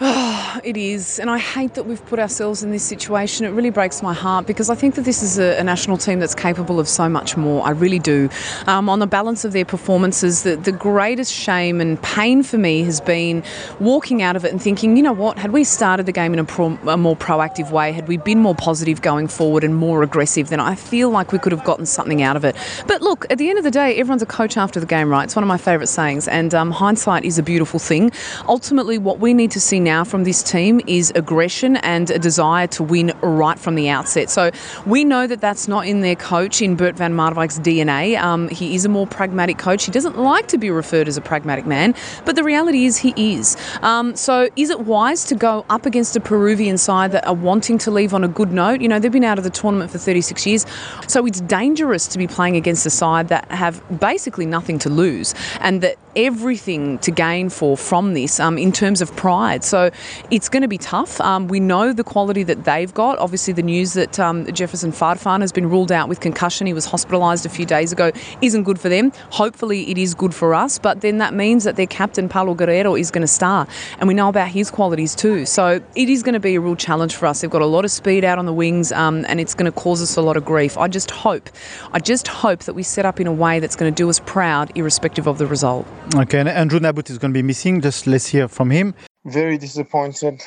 It 0.66 0.76
is. 0.76 1.20
And 1.20 1.30
I 1.30 1.38
hate 1.38 1.74
that 1.74 1.84
we've 1.84 2.04
put 2.06 2.18
ourselves 2.18 2.64
in 2.64 2.72
this 2.72 2.82
situation. 2.82 3.46
It 3.46 3.50
really 3.50 3.70
breaks 3.70 4.02
my 4.02 4.12
heart 4.12 4.46
because 4.46 4.68
I 4.68 4.74
think 4.74 4.96
that 4.96 5.02
this 5.02 5.22
is 5.22 5.38
a, 5.38 5.58
a 5.60 5.62
national 5.62 5.96
team 5.96 6.18
that's 6.18 6.34
capable 6.34 6.80
of 6.80 6.88
so 6.88 7.08
much 7.08 7.36
more. 7.36 7.64
I 7.64 7.70
really 7.70 8.00
do. 8.00 8.28
Um, 8.66 8.88
on 8.88 8.98
the 8.98 9.06
balance 9.06 9.44
of 9.44 9.52
their 9.52 9.64
performances, 9.64 10.42
the, 10.42 10.56
the 10.56 10.72
greatest 10.72 11.32
shame 11.32 11.80
and 11.80 12.02
pain 12.02 12.42
for 12.42 12.58
me 12.58 12.82
has 12.82 13.00
been 13.00 13.44
walking 13.78 14.22
out 14.22 14.34
of 14.34 14.44
it 14.44 14.50
and 14.50 14.60
thinking, 14.60 14.96
you 14.96 15.04
know 15.04 15.12
what, 15.12 15.38
had 15.38 15.52
we 15.52 15.62
started 15.62 16.06
the 16.06 16.12
game 16.12 16.32
in 16.32 16.40
a, 16.40 16.44
pro, 16.44 16.76
a 16.88 16.96
more 16.96 17.16
proactive 17.16 17.70
way, 17.70 17.92
had 17.92 18.08
we 18.08 18.16
been 18.16 18.40
more 18.40 18.54
positive 18.54 19.02
going 19.02 19.28
forward 19.28 19.62
and 19.62 19.76
more 19.76 20.02
aggressive, 20.02 20.48
then 20.48 20.58
I 20.58 20.74
feel 20.74 21.10
like 21.10 21.30
we 21.30 21.38
could 21.38 21.52
have 21.52 21.64
gotten 21.64 21.86
something 21.86 22.22
out 22.22 22.34
of 22.34 22.44
it. 22.44 22.56
But 22.88 23.02
look, 23.02 23.24
at 23.30 23.38
the 23.38 23.48
end 23.48 23.58
of 23.58 23.64
the 23.64 23.70
day, 23.70 23.96
everyone's 23.96 24.22
a 24.22 24.26
coach 24.26 24.56
after 24.56 24.80
the 24.80 24.86
game, 24.86 25.10
right? 25.10 25.24
It's 25.24 25.36
one 25.36 25.44
of 25.44 25.48
my 25.48 25.58
favourite 25.58 25.88
sayings. 25.88 26.26
And 26.26 26.54
um, 26.54 26.72
hindsight 26.72 27.24
is 27.24 27.38
a 27.38 27.42
beautiful 27.42 27.78
thing. 27.78 28.10
Ultimately, 28.48 28.98
what 28.98 29.20
we 29.20 29.32
need 29.32 29.52
to 29.52 29.60
see 29.60 29.78
now 29.78 30.02
from 30.02 30.24
this 30.24 30.42
team 30.46 30.80
is 30.86 31.12
aggression 31.14 31.76
and 31.76 32.10
a 32.10 32.18
desire 32.18 32.66
to 32.68 32.82
win 32.82 33.12
right 33.20 33.58
from 33.58 33.74
the 33.74 33.88
outset. 33.88 34.30
So 34.30 34.50
we 34.86 35.04
know 35.04 35.26
that 35.26 35.40
that's 35.40 35.68
not 35.68 35.86
in 35.86 36.00
their 36.00 36.16
coach, 36.16 36.62
in 36.62 36.76
Bert 36.76 36.96
van 36.96 37.12
Marwijk's 37.14 37.58
DNA. 37.58 38.18
Um, 38.18 38.48
he 38.48 38.74
is 38.74 38.84
a 38.84 38.88
more 38.88 39.06
pragmatic 39.06 39.58
coach. 39.58 39.84
He 39.84 39.92
doesn't 39.92 40.16
like 40.16 40.48
to 40.48 40.58
be 40.58 40.70
referred 40.70 41.08
as 41.08 41.16
a 41.16 41.20
pragmatic 41.20 41.66
man, 41.66 41.94
but 42.24 42.36
the 42.36 42.44
reality 42.44 42.86
is 42.86 42.96
he 42.96 43.12
is. 43.16 43.56
Um, 43.82 44.16
so 44.16 44.48
is 44.56 44.70
it 44.70 44.80
wise 44.80 45.24
to 45.24 45.34
go 45.34 45.66
up 45.68 45.84
against 45.86 46.16
a 46.16 46.20
Peruvian 46.20 46.78
side 46.78 47.12
that 47.12 47.26
are 47.26 47.34
wanting 47.34 47.78
to 47.78 47.90
leave 47.90 48.14
on 48.14 48.24
a 48.24 48.28
good 48.28 48.52
note? 48.52 48.80
You 48.80 48.88
know, 48.88 48.98
they've 48.98 49.12
been 49.12 49.24
out 49.24 49.38
of 49.38 49.44
the 49.44 49.50
tournament 49.50 49.90
for 49.90 49.98
36 49.98 50.46
years, 50.46 50.66
so 51.06 51.26
it's 51.26 51.40
dangerous 51.40 52.06
to 52.08 52.18
be 52.18 52.26
playing 52.26 52.56
against 52.56 52.86
a 52.86 52.90
side 52.90 53.28
that 53.28 53.50
have 53.50 53.82
basically 54.00 54.46
nothing 54.46 54.78
to 54.80 54.88
lose 54.90 55.34
and 55.60 55.82
that 55.82 55.96
everything 56.16 56.98
to 56.98 57.10
gain 57.10 57.50
for 57.50 57.76
from 57.76 58.14
this 58.14 58.40
um, 58.40 58.56
in 58.56 58.72
terms 58.72 59.00
of 59.00 59.14
pride. 59.16 59.62
So 59.62 59.90
it's 60.36 60.50
going 60.50 60.60
to 60.60 60.68
be 60.68 60.76
tough. 60.76 61.18
Um, 61.22 61.48
we 61.48 61.60
know 61.60 61.94
the 61.94 62.04
quality 62.04 62.42
that 62.42 62.64
they've 62.64 62.92
got. 62.92 63.18
Obviously, 63.18 63.54
the 63.54 63.62
news 63.62 63.94
that 63.94 64.20
um, 64.20 64.44
Jefferson 64.52 64.92
Farfan 64.92 65.40
has 65.40 65.50
been 65.50 65.70
ruled 65.70 65.90
out 65.90 66.10
with 66.10 66.20
concussion, 66.20 66.66
he 66.66 66.74
was 66.74 66.86
hospitalised 66.86 67.46
a 67.46 67.48
few 67.48 67.64
days 67.64 67.90
ago, 67.90 68.12
isn't 68.42 68.64
good 68.64 68.78
for 68.78 68.90
them. 68.90 69.12
Hopefully, 69.30 69.90
it 69.90 69.96
is 69.96 70.14
good 70.14 70.34
for 70.34 70.52
us, 70.52 70.78
but 70.78 71.00
then 71.00 71.16
that 71.16 71.32
means 71.32 71.64
that 71.64 71.76
their 71.76 71.86
captain, 71.86 72.28
Paolo 72.28 72.52
Guerrero, 72.52 72.96
is 72.96 73.10
going 73.10 73.22
to 73.22 73.26
start. 73.26 73.66
And 73.98 74.08
we 74.08 74.12
know 74.12 74.28
about 74.28 74.48
his 74.48 74.70
qualities 74.70 75.14
too. 75.14 75.46
So 75.46 75.80
it 75.94 76.10
is 76.10 76.22
going 76.22 76.34
to 76.34 76.40
be 76.40 76.54
a 76.54 76.60
real 76.60 76.76
challenge 76.76 77.16
for 77.16 77.24
us. 77.24 77.40
They've 77.40 77.50
got 77.50 77.62
a 77.62 77.66
lot 77.66 77.86
of 77.86 77.90
speed 77.90 78.22
out 78.22 78.38
on 78.38 78.44
the 78.44 78.52
wings, 78.52 78.92
um, 78.92 79.24
and 79.28 79.40
it's 79.40 79.54
going 79.54 79.72
to 79.72 79.80
cause 79.80 80.02
us 80.02 80.16
a 80.16 80.20
lot 80.20 80.36
of 80.36 80.44
grief. 80.44 80.76
I 80.76 80.86
just 80.86 81.10
hope, 81.10 81.48
I 81.92 81.98
just 81.98 82.28
hope 82.28 82.64
that 82.64 82.74
we 82.74 82.82
set 82.82 83.06
up 83.06 83.20
in 83.20 83.26
a 83.26 83.32
way 83.32 83.58
that's 83.58 83.74
going 83.74 83.90
to 83.90 83.96
do 83.96 84.10
us 84.10 84.20
proud, 84.26 84.70
irrespective 84.76 85.26
of 85.26 85.38
the 85.38 85.46
result. 85.46 85.86
Okay, 86.14 86.40
and 86.40 86.48
Andrew 86.50 86.78
Nabbout 86.78 87.08
is 87.08 87.16
going 87.16 87.32
to 87.32 87.38
be 87.38 87.42
missing. 87.42 87.80
Just 87.80 88.06
let's 88.06 88.26
hear 88.26 88.48
from 88.48 88.68
him. 88.68 88.94
Very 89.26 89.58
disappointed. 89.58 90.40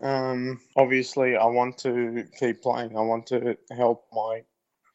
Um, 0.00 0.60
obviously, 0.76 1.34
I 1.36 1.46
want 1.46 1.78
to 1.78 2.24
keep 2.38 2.62
playing. 2.62 2.96
I 2.96 3.00
want 3.00 3.26
to 3.26 3.56
help 3.76 4.06
my 4.12 4.42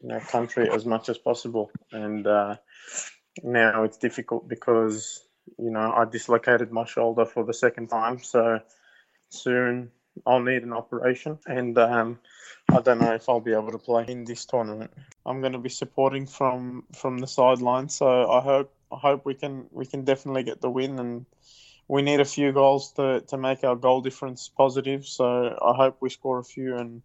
you 0.01 0.07
know, 0.07 0.19
country 0.21 0.69
as 0.69 0.85
much 0.85 1.09
as 1.09 1.17
possible, 1.17 1.69
and 1.91 2.25
uh, 2.25 2.55
now 3.43 3.83
it's 3.83 3.97
difficult 3.97 4.47
because 4.47 5.21
you 5.57 5.69
know 5.69 5.91
I 5.91 6.05
dislocated 6.05 6.71
my 6.71 6.85
shoulder 6.85 7.25
for 7.25 7.43
the 7.43 7.53
second 7.53 7.89
time. 7.89 8.19
So 8.19 8.61
soon 9.27 9.91
I'll 10.25 10.39
need 10.39 10.63
an 10.63 10.71
operation, 10.71 11.39
and 11.45 11.77
um, 11.77 12.19
I 12.71 12.79
don't 12.79 13.01
know 13.01 13.13
if 13.15 13.27
I'll 13.27 13.41
be 13.41 13.51
able 13.51 13.71
to 13.71 13.79
play 13.79 14.05
in 14.07 14.23
this 14.23 14.45
tournament. 14.45 14.91
I'm 15.25 15.41
going 15.41 15.53
to 15.53 15.59
be 15.59 15.69
supporting 15.69 16.25
from 16.25 16.85
from 16.95 17.17
the 17.17 17.27
sideline, 17.27 17.89
so 17.89 18.31
I 18.31 18.39
hope 18.39 18.73
I 18.93 18.97
hope 18.97 19.25
we 19.25 19.33
can 19.33 19.67
we 19.71 19.85
can 19.85 20.05
definitely 20.05 20.43
get 20.43 20.61
the 20.61 20.69
win 20.69 20.99
and 20.99 21.25
we 21.89 22.03
need 22.03 22.19
a 22.19 22.25
few 22.25 22.51
goals 22.51 22.93
to, 22.93 23.21
to 23.21 23.37
make 23.37 23.63
our 23.63 23.75
goal 23.75 23.99
difference 23.99 24.47
positive. 24.47 25.05
So 25.05 25.57
I 25.61 25.73
hope 25.75 25.97
we 25.99 26.09
score 26.09 26.37
a 26.37 26.43
few 26.43 26.77
and 26.77 27.01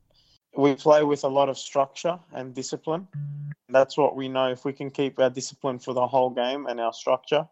we 0.56 0.74
play 0.74 1.02
with 1.02 1.24
a 1.24 1.28
lot 1.28 1.48
of 1.48 1.58
structure 1.58 2.18
and 2.32 2.54
discipline. 2.54 3.08
That's 3.70 3.96
what 3.96 4.14
we 4.14 4.28
know. 4.28 4.50
If 4.50 4.64
we 4.66 4.74
can 4.74 4.90
keep 4.90 5.18
our 5.18 5.30
discipline 5.30 5.78
for 5.78 5.94
the 5.94 6.06
whole 6.06 6.30
game 6.30 6.66
and 6.66 6.78
our 6.78 6.92
structure, 6.92 7.48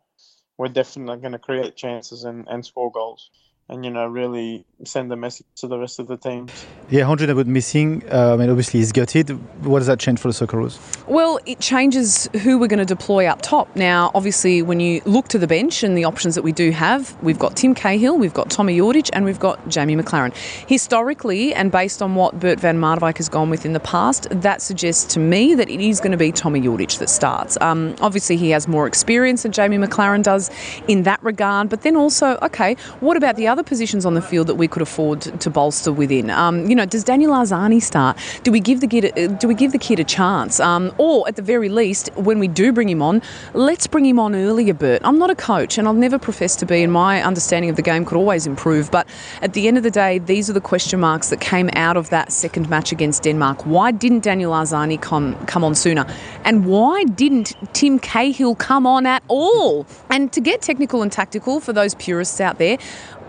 we're 0.59 0.68
definitely 0.68 1.16
going 1.16 1.33
to 1.33 1.38
create 1.38 1.75
chances 1.75 2.25
and, 2.25 2.47
and 2.49 2.64
score 2.64 2.92
goals 2.92 3.31
and 3.68 3.85
you 3.85 3.90
know 3.90 4.07
really 4.07 4.64
send 4.85 5.12
a 5.12 5.16
message 5.16 5.46
to 5.57 5.66
the 5.66 5.79
rest 5.79 5.98
of 5.98 6.09
the 6.09 6.16
teams. 6.16 6.66
Yeah, 6.90 7.09
Andrew 7.09 7.27
Nabbout 7.27 7.46
missing. 7.46 8.03
Uh, 8.11 8.35
I 8.35 8.37
mean, 8.37 8.51
obviously 8.51 8.81
he's 8.81 8.92
gutted. 8.92 9.31
What 9.64 9.79
does 9.79 9.87
that 9.87 9.98
change 9.98 10.18
for 10.18 10.29
the 10.29 10.35
Socceroos? 10.35 11.07
Well, 11.07 11.38
it 11.46 11.61
changes 11.61 12.29
who 12.42 12.59
we're 12.59 12.66
going 12.66 12.79
to 12.79 12.85
deploy 12.85 13.27
up 13.27 13.40
top. 13.42 13.75
Now, 13.77 14.11
obviously, 14.14 14.61
when 14.62 14.81
you 14.81 15.01
look 15.05 15.29
to 15.29 15.38
the 15.38 15.46
bench 15.46 15.83
and 15.83 15.96
the 15.96 16.05
options 16.05 16.35
that 16.35 16.42
we 16.42 16.53
do 16.53 16.70
have, 16.72 17.16
we've 17.22 17.38
got 17.38 17.57
Tim 17.57 17.75
Cahill, 17.75 18.18
we've 18.18 18.35
got 18.35 18.51
Tomi 18.51 18.77
Juric, 18.77 19.11
and 19.12 19.25
we've 19.25 19.38
got 19.38 19.66
Jamie 19.68 19.96
Maclaren. 19.96 20.35
Historically, 20.66 21.55
and 21.55 21.70
based 21.70 22.03
on 22.03 22.14
what 22.14 22.38
Bert 22.40 22.59
van 22.59 22.79
Marwijk 22.79 23.18
has 23.18 23.29
gone 23.29 23.51
with 23.51 23.64
in 23.64 23.72
the 23.72 23.81
past, 23.81 24.27
that 24.31 24.61
suggests 24.61 25.14
to 25.14 25.20
me 25.20 25.55
that 25.55 25.70
it 25.70 25.81
is 25.81 26.01
going 26.01 26.12
to 26.12 26.18
be 26.18 26.33
Tomi 26.33 26.61
Juric 26.61 26.98
that 26.98 27.09
starts. 27.09 27.57
Um, 27.61 27.94
obviously, 28.01 28.37
he 28.37 28.51
has 28.51 28.66
more 28.66 28.87
experience 28.87 29.44
than 29.44 29.53
Jamie 29.53 29.79
Maclaren 29.79 30.22
does 30.22 30.51
in 30.88 31.05
that 31.05 31.22
regard, 31.22 31.68
but 31.68 31.83
then 31.83 31.96
also, 31.96 32.37
okay, 32.42 32.75
what 33.01 33.16
about 33.16 33.37
the 33.37 33.48
other 33.52 33.62
positions 33.62 34.06
on 34.06 34.14
the 34.14 34.22
field 34.22 34.46
that 34.46 34.54
we 34.54 34.66
could 34.66 34.82
afford 34.82 35.20
to 35.20 35.50
bolster 35.50 35.92
within? 35.92 36.30
Um, 36.30 36.68
you 36.68 36.74
know, 36.74 36.86
does 36.86 37.04
Daniel 37.04 37.32
Arzani 37.32 37.82
start? 37.82 38.18
Do 38.42 38.50
we 38.50 38.60
give 38.60 38.80
the 38.80 38.86
kid 38.86 39.04
a, 39.16 39.28
do 39.28 39.46
we 39.46 39.54
give 39.54 39.72
the 39.72 39.78
kid 39.78 40.00
a 40.00 40.04
chance? 40.04 40.58
Um, 40.58 40.92
or 40.98 41.28
at 41.28 41.36
the 41.36 41.42
very 41.42 41.68
least, 41.68 42.10
when 42.16 42.38
we 42.38 42.48
do 42.48 42.72
bring 42.72 42.88
him 42.88 43.02
on, 43.02 43.20
let's 43.52 43.86
bring 43.86 44.06
him 44.06 44.18
on 44.18 44.34
earlier, 44.34 44.74
Bert. 44.74 45.02
I'm 45.04 45.18
not 45.18 45.30
a 45.30 45.34
coach, 45.34 45.78
and 45.78 45.86
I'll 45.86 45.92
never 45.94 46.18
profess 46.18 46.56
to 46.56 46.66
be, 46.66 46.82
and 46.82 46.92
my 46.92 47.22
understanding 47.22 47.70
of 47.70 47.76
the 47.76 47.82
game 47.82 48.04
could 48.04 48.16
always 48.16 48.46
improve. 48.46 48.90
But 48.90 49.06
at 49.42 49.52
the 49.52 49.68
end 49.68 49.76
of 49.76 49.82
the 49.82 49.90
day, 49.90 50.18
these 50.18 50.48
are 50.48 50.54
the 50.54 50.60
question 50.60 50.98
marks 51.00 51.28
that 51.28 51.40
came 51.40 51.68
out 51.74 51.96
of 51.96 52.08
that 52.10 52.32
second 52.32 52.70
match 52.70 52.92
against 52.92 53.24
Denmark. 53.24 53.66
Why 53.66 53.92
didn't 53.92 54.24
Daniel 54.24 54.52
Arzani 54.52 55.00
come 55.00 55.36
come 55.46 55.62
on 55.62 55.74
sooner? 55.74 56.06
And 56.44 56.64
why 56.64 57.04
didn't 57.04 57.54
Tim 57.74 57.98
Cahill 57.98 58.54
come 58.54 58.86
on 58.86 59.06
at 59.06 59.22
all? 59.28 59.86
And 60.08 60.32
to 60.32 60.40
get 60.40 60.62
technical 60.62 61.02
and 61.02 61.12
tactical 61.12 61.60
for 61.60 61.72
those 61.72 61.94
purists 61.96 62.40
out 62.40 62.58
there, 62.58 62.78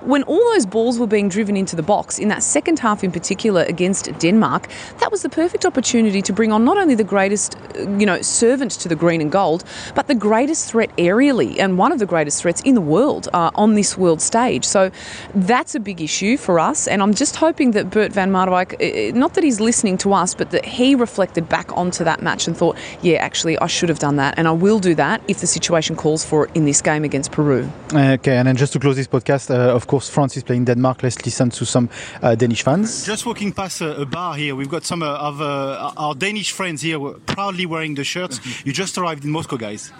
when 0.05 0.23
all 0.23 0.43
those 0.53 0.65
balls 0.65 0.99
were 0.99 1.07
being 1.07 1.29
driven 1.29 1.55
into 1.55 1.75
the 1.75 1.83
box, 1.83 2.19
in 2.19 2.27
that 2.29 2.43
second 2.43 2.79
half 2.79 3.03
in 3.03 3.11
particular 3.11 3.63
against 3.63 4.17
Denmark, 4.19 4.67
that 4.99 5.11
was 5.11 5.21
the 5.21 5.29
perfect 5.29 5.65
opportunity 5.65 6.21
to 6.21 6.33
bring 6.33 6.51
on 6.51 6.65
not 6.65 6.77
only 6.77 6.95
the 6.95 7.03
greatest, 7.03 7.55
uh, 7.55 7.89
you 7.97 8.05
know, 8.05 8.21
servant 8.21 8.71
to 8.71 8.89
the 8.89 8.95
green 8.95 9.21
and 9.21 9.31
gold, 9.31 9.63
but 9.95 10.07
the 10.07 10.15
greatest 10.15 10.69
threat 10.69 10.95
aerially 10.97 11.59
and 11.59 11.77
one 11.77 11.91
of 11.91 11.99
the 11.99 12.05
greatest 12.05 12.41
threats 12.41 12.61
in 12.61 12.75
the 12.75 12.81
world 12.81 13.27
uh, 13.33 13.51
on 13.55 13.75
this 13.75 13.97
world 13.97 14.21
stage. 14.21 14.65
So 14.65 14.91
that's 15.33 15.75
a 15.75 15.79
big 15.79 16.01
issue 16.01 16.37
for 16.37 16.59
us, 16.59 16.87
and 16.87 17.01
I'm 17.01 17.13
just 17.13 17.35
hoping 17.35 17.71
that 17.71 17.89
Bert 17.89 18.11
van 18.11 18.31
Marwijk, 18.31 18.73
uh, 18.73 19.09
uh, 19.15 19.17
not 19.17 19.33
that 19.35 19.43
he's 19.43 19.59
listening 19.59 19.97
to 19.99 20.13
us, 20.13 20.35
but 20.35 20.51
that 20.51 20.65
he 20.65 20.95
reflected 20.95 21.47
back 21.47 21.71
onto 21.77 22.03
that 22.03 22.21
match 22.21 22.47
and 22.47 22.57
thought, 22.57 22.77
yeah, 23.01 23.17
actually, 23.17 23.57
I 23.59 23.67
should 23.67 23.89
have 23.89 23.99
done 23.99 24.17
that, 24.17 24.37
and 24.37 24.47
I 24.47 24.51
will 24.51 24.79
do 24.79 24.95
that 24.95 25.21
if 25.27 25.39
the 25.39 25.47
situation 25.47 25.95
calls 25.95 26.25
for 26.25 26.45
it 26.45 26.51
in 26.55 26.65
this 26.65 26.81
game 26.81 27.03
against 27.03 27.31
Peru. 27.31 27.69
Okay, 27.93 28.37
and 28.37 28.47
then 28.47 28.55
just 28.55 28.73
to 28.73 28.79
close 28.79 28.95
this 28.95 29.07
podcast, 29.07 29.49
uh, 29.49 29.75
of 29.75 29.87
course 29.87 29.92
course, 29.93 30.09
France 30.09 30.37
is 30.37 30.43
playing 30.43 30.65
Denmark. 30.65 31.03
Let's 31.03 31.23
listen 31.23 31.51
to 31.51 31.65
some 31.65 31.87
uh, 32.23 32.33
Danish 32.33 32.63
fans. 32.63 33.05
Just 33.05 33.25
walking 33.27 33.53
past 33.53 33.81
a, 33.81 34.01
a 34.01 34.05
bar 34.05 34.33
here, 34.35 34.55
we've 34.55 34.71
got 34.71 34.83
some 34.85 35.03
uh, 35.03 35.29
of 35.29 35.39
uh, 35.39 35.91
our 35.95 36.15
Danish 36.15 36.51
friends 36.51 36.81
here 36.81 36.99
proudly 37.27 37.67
wearing 37.67 37.93
the 37.95 38.03
shirts. 38.03 38.39
you 38.65 38.73
just 38.73 38.97
arrived 38.97 39.23
in 39.23 39.29
Moscow, 39.29 39.55
guys. 39.57 39.91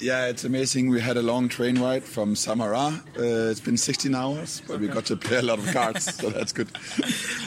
Yeah, 0.00 0.26
it's 0.26 0.44
amazing. 0.44 0.90
We 0.90 1.00
had 1.00 1.16
a 1.16 1.22
long 1.22 1.48
train 1.48 1.80
ride 1.80 2.04
from 2.04 2.36
Samara. 2.36 3.02
Uh, 3.18 3.50
it's 3.50 3.60
been 3.60 3.76
16 3.78 4.14
hours, 4.14 4.62
but 4.66 4.78
we 4.80 4.88
got 4.88 5.06
to 5.06 5.16
play 5.16 5.38
a 5.38 5.42
lot 5.42 5.58
of 5.58 5.66
cards, 5.72 6.14
so 6.20 6.30
that's 6.30 6.52
good. 6.52 6.68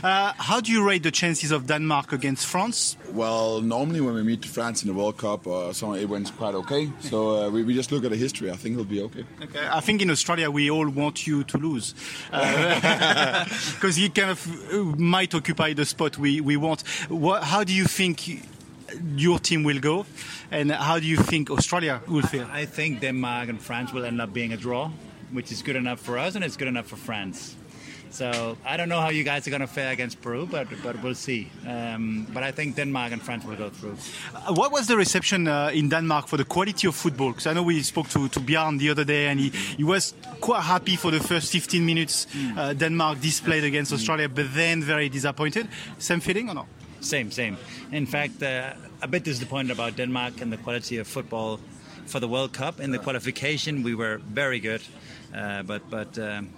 Uh, 0.02 0.32
how 0.38 0.62
do 0.62 0.72
you 0.72 0.82
rate 0.88 1.04
the 1.04 1.12
chances 1.12 1.52
of 1.52 1.68
Denmark 1.68 2.14
against 2.14 2.46
France? 2.46 2.96
Well, 3.12 3.60
normally 3.60 4.00
when 4.00 4.14
we 4.14 4.24
meet 4.24 4.46
France 4.46 4.82
in 4.82 4.88
the 4.88 4.94
World 4.94 5.18
Cup 5.18 5.46
or 5.46 5.74
so, 5.74 5.94
it 5.94 6.06
went 6.06 6.34
quite 6.38 6.56
okay. 6.56 6.90
So 7.02 7.36
uh, 7.36 7.50
we, 7.50 7.64
we, 7.64 7.74
just 7.74 7.92
look 7.92 8.06
at 8.06 8.12
the 8.12 8.16
history. 8.16 8.50
I 8.50 8.56
think 8.56 8.76
it'll 8.76 8.86
be 8.86 9.02
okay. 9.02 9.26
Okay. 9.44 9.68
I 9.70 9.82
think 9.82 10.02
in 10.02 10.10
Australia 10.10 10.50
we 10.50 10.72
all 10.72 10.88
want 10.88 11.28
you 11.28 11.44
to 11.44 11.58
lose 11.58 11.94
because 12.32 13.98
uh, 13.98 14.02
you 14.02 14.10
kind 14.10 14.32
of 14.32 14.74
uh, 14.74 14.78
might 14.98 15.36
occupy 15.36 15.74
the 15.74 15.86
spot 15.86 16.18
we, 16.18 16.40
we 16.40 16.56
want. 16.56 16.88
What, 17.10 17.44
how 17.44 17.66
do 17.66 17.74
you 17.74 17.84
think 17.84 18.42
your 19.16 19.40
team 19.40 19.64
will 19.64 19.80
go, 19.80 20.06
and 20.52 20.72
how 20.72 21.00
do 21.00 21.06
you 21.06 21.18
think 21.18 21.50
Australia 21.50 22.02
will 22.08 22.22
feel? 22.24 22.48
I 22.52 22.66
think 22.66 23.02
Denmark 23.02 23.50
and 23.50 23.62
France 23.62 23.94
will 23.94 24.06
end 24.06 24.22
up 24.22 24.34
being 24.34 24.54
a 24.54 24.58
draw, 24.58 24.92
which 25.32 25.52
is 25.52 25.62
good 25.62 25.76
enough 25.76 26.00
for 26.00 26.18
us 26.18 26.36
and 26.36 26.44
it's 26.44 26.58
good 26.58 26.68
enough 26.68 26.88
for 26.88 26.96
France. 26.96 27.56
So 28.12 28.58
I 28.66 28.76
don't 28.78 28.90
know 28.90 29.00
how 29.00 29.10
you 29.10 29.24
guys 29.24 29.46
are 29.48 29.52
going 29.52 29.62
to 29.62 29.68
fare 29.68 29.92
against 29.92 30.22
Peru, 30.22 30.48
but 30.50 30.68
but 30.84 31.02
we'll 31.04 31.16
see. 31.16 31.48
Um, 31.68 32.26
but 32.34 32.44
I 32.44 32.52
think 32.52 32.76
Denmark 32.76 33.12
and 33.12 33.22
France 33.22 33.46
will 33.46 33.56
go 33.56 33.70
through. 33.70 33.98
Uh, 34.34 34.54
what 34.54 34.72
was 34.72 34.88
the 34.88 34.98
reception 34.98 35.48
uh, 35.48 35.70
in 35.74 35.90
Denmark 35.90 36.28
for 36.28 36.38
the 36.38 36.46
quality 36.46 36.88
of 36.88 36.96
football? 36.96 37.30
Because 37.30 37.48
I 37.48 37.54
know 37.54 37.64
we 37.64 37.84
spoke 37.84 38.10
to, 38.10 38.28
to 38.30 38.40
Bjarne 38.40 38.80
the 38.80 38.90
other 38.90 39.06
day, 39.06 39.28
and 39.28 39.40
he, 39.40 39.50
he 39.78 39.84
was 39.84 40.16
quite 40.42 40.62
happy 40.64 40.96
for 40.96 41.12
the 41.12 41.20
first 41.20 41.52
15 41.52 41.86
minutes 41.86 42.26
mm. 42.26 42.58
uh, 42.58 42.74
Denmark 42.74 43.22
displayed 43.22 43.64
against 43.64 43.94
Australia, 43.94 44.28
but 44.28 44.54
then 44.56 44.82
very 44.82 45.10
disappointed. 45.10 45.68
Same 46.00 46.20
feeling 46.20 46.50
or 46.50 46.56
not? 46.56 46.68
Same, 47.02 47.32
same. 47.32 47.58
In 47.92 48.06
fact, 48.06 48.44
uh, 48.44 48.74
a 49.02 49.08
bit 49.08 49.24
disappointed 49.24 49.72
about 49.72 49.96
Denmark 49.96 50.42
and 50.42 50.52
the 50.52 50.58
quality 50.58 50.98
of 50.98 51.08
football 51.08 51.60
for 52.06 52.20
the 52.20 52.28
World 52.28 52.54
Cup. 52.54 52.80
In 52.80 52.92
the 52.92 53.00
qualification, 53.00 53.84
we 53.84 53.96
were 53.96 54.18
very 54.18 54.60
good, 54.60 54.82
uh, 55.36 55.64
but 55.64 55.82
but 55.90 56.18
um, 56.18 56.50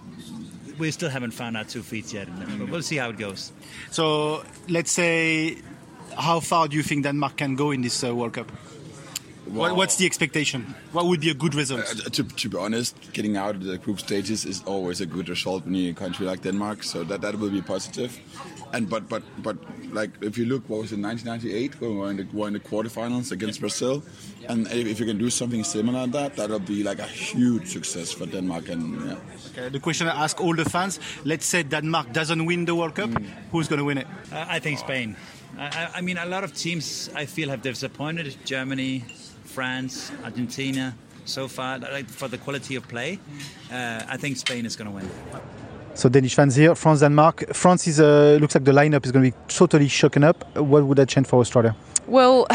we 0.78 0.90
still 0.90 1.10
haven't 1.10 1.32
found 1.32 1.56
our 1.56 1.64
two 1.64 1.82
feet 1.82 2.12
yet. 2.12 2.28
But 2.58 2.70
we'll 2.70 2.82
see 2.82 2.96
how 2.96 3.10
it 3.10 3.18
goes. 3.18 3.52
So 3.90 4.44
let's 4.68 4.90
say, 4.90 5.58
how 6.18 6.40
far 6.40 6.68
do 6.68 6.76
you 6.76 6.82
think 6.82 7.04
Denmark 7.04 7.36
can 7.36 7.56
go 7.56 7.70
in 7.70 7.82
this 7.82 8.02
uh, 8.04 8.14
World 8.14 8.32
Cup? 8.32 8.50
Well, 9.52 9.76
What's 9.76 9.96
the 9.96 10.06
expectation? 10.06 10.74
What 10.92 11.06
would 11.06 11.20
be 11.20 11.30
a 11.30 11.34
good 11.34 11.54
result? 11.54 11.80
Uh, 11.80 12.08
to, 12.08 12.22
to, 12.24 12.48
be 12.48 12.56
honest, 12.56 12.96
getting 13.12 13.36
out 13.36 13.54
of 13.56 13.64
the 13.64 13.76
group 13.76 14.00
stages 14.00 14.46
is 14.46 14.62
always 14.64 15.00
a 15.02 15.06
good 15.06 15.28
result 15.28 15.64
when 15.64 15.74
you're 15.74 15.90
in 15.90 15.96
a 15.96 15.98
country 15.98 16.24
like 16.24 16.42
Denmark. 16.42 16.82
So 16.82 17.04
that, 17.04 17.20
that 17.20 17.38
will 17.38 17.50
be 17.50 17.60
positive. 17.60 18.18
And 18.72 18.88
but 18.88 19.06
but 19.10 19.22
but 19.42 19.58
like 19.92 20.10
if 20.22 20.38
you 20.38 20.46
look, 20.46 20.66
what 20.70 20.80
was 20.80 20.92
it, 20.92 21.00
1998 21.00 21.80
when 21.80 21.90
we 21.90 21.96
were 21.98 22.10
in 22.10 22.16
the, 22.16 22.26
were 22.32 22.46
in 22.48 22.54
the 22.54 22.60
quarterfinals 22.60 23.30
against 23.30 23.60
Brazil, 23.60 24.02
and 24.48 24.66
if 24.68 24.98
you 24.98 25.04
can 25.04 25.18
do 25.18 25.28
something 25.28 25.62
similar 25.62 26.06
to 26.06 26.12
that, 26.12 26.36
that'll 26.36 26.58
be 26.58 26.82
like 26.82 26.98
a 26.98 27.06
huge 27.06 27.66
success 27.68 28.10
for 28.10 28.24
Denmark. 28.24 28.70
And 28.70 29.06
yeah. 29.06 29.16
Okay, 29.50 29.68
the 29.68 29.80
question 29.80 30.08
I 30.08 30.24
ask 30.24 30.40
all 30.40 30.56
the 30.56 30.64
fans: 30.64 30.98
Let's 31.24 31.44
say 31.44 31.62
Denmark 31.62 32.14
doesn't 32.14 32.46
win 32.46 32.64
the 32.64 32.74
World 32.74 32.94
Cup, 32.94 33.10
mm. 33.10 33.26
who's 33.50 33.68
going 33.68 33.80
to 33.80 33.84
win 33.84 33.98
it? 33.98 34.06
Uh, 34.32 34.46
I 34.48 34.58
think 34.58 34.78
Spain. 34.78 35.16
I, 35.58 35.90
I 35.96 36.00
mean, 36.00 36.16
a 36.16 36.24
lot 36.24 36.44
of 36.44 36.54
teams 36.54 37.10
I 37.14 37.26
feel 37.26 37.50
have 37.50 37.60
disappointed. 37.60 38.34
Germany, 38.46 39.04
France, 39.44 40.12
Argentina, 40.24 40.94
so 41.24 41.48
far, 41.48 41.78
like 41.78 42.08
for 42.08 42.28
the 42.28 42.38
quality 42.38 42.76
of 42.76 42.86
play, 42.88 43.18
uh, 43.70 44.02
I 44.08 44.16
think 44.16 44.36
Spain 44.36 44.66
is 44.66 44.76
going 44.76 44.90
to 44.90 44.96
win. 44.96 45.08
So 45.94 46.08
Danish 46.08 46.34
fans 46.34 46.56
here, 46.56 46.74
France, 46.74 47.00
Denmark. 47.00 47.54
France 47.54 47.86
is 47.86 48.00
uh, 48.00 48.38
looks 48.40 48.54
like 48.54 48.64
the 48.64 48.72
lineup 48.72 49.04
is 49.04 49.12
going 49.12 49.24
to 49.24 49.30
be 49.30 49.36
totally 49.48 49.88
shaken 49.88 50.24
up. 50.24 50.56
What 50.56 50.84
would 50.84 50.98
that 50.98 51.08
change 51.08 51.26
for 51.26 51.40
Australia? 51.40 51.74
Well. 52.06 52.46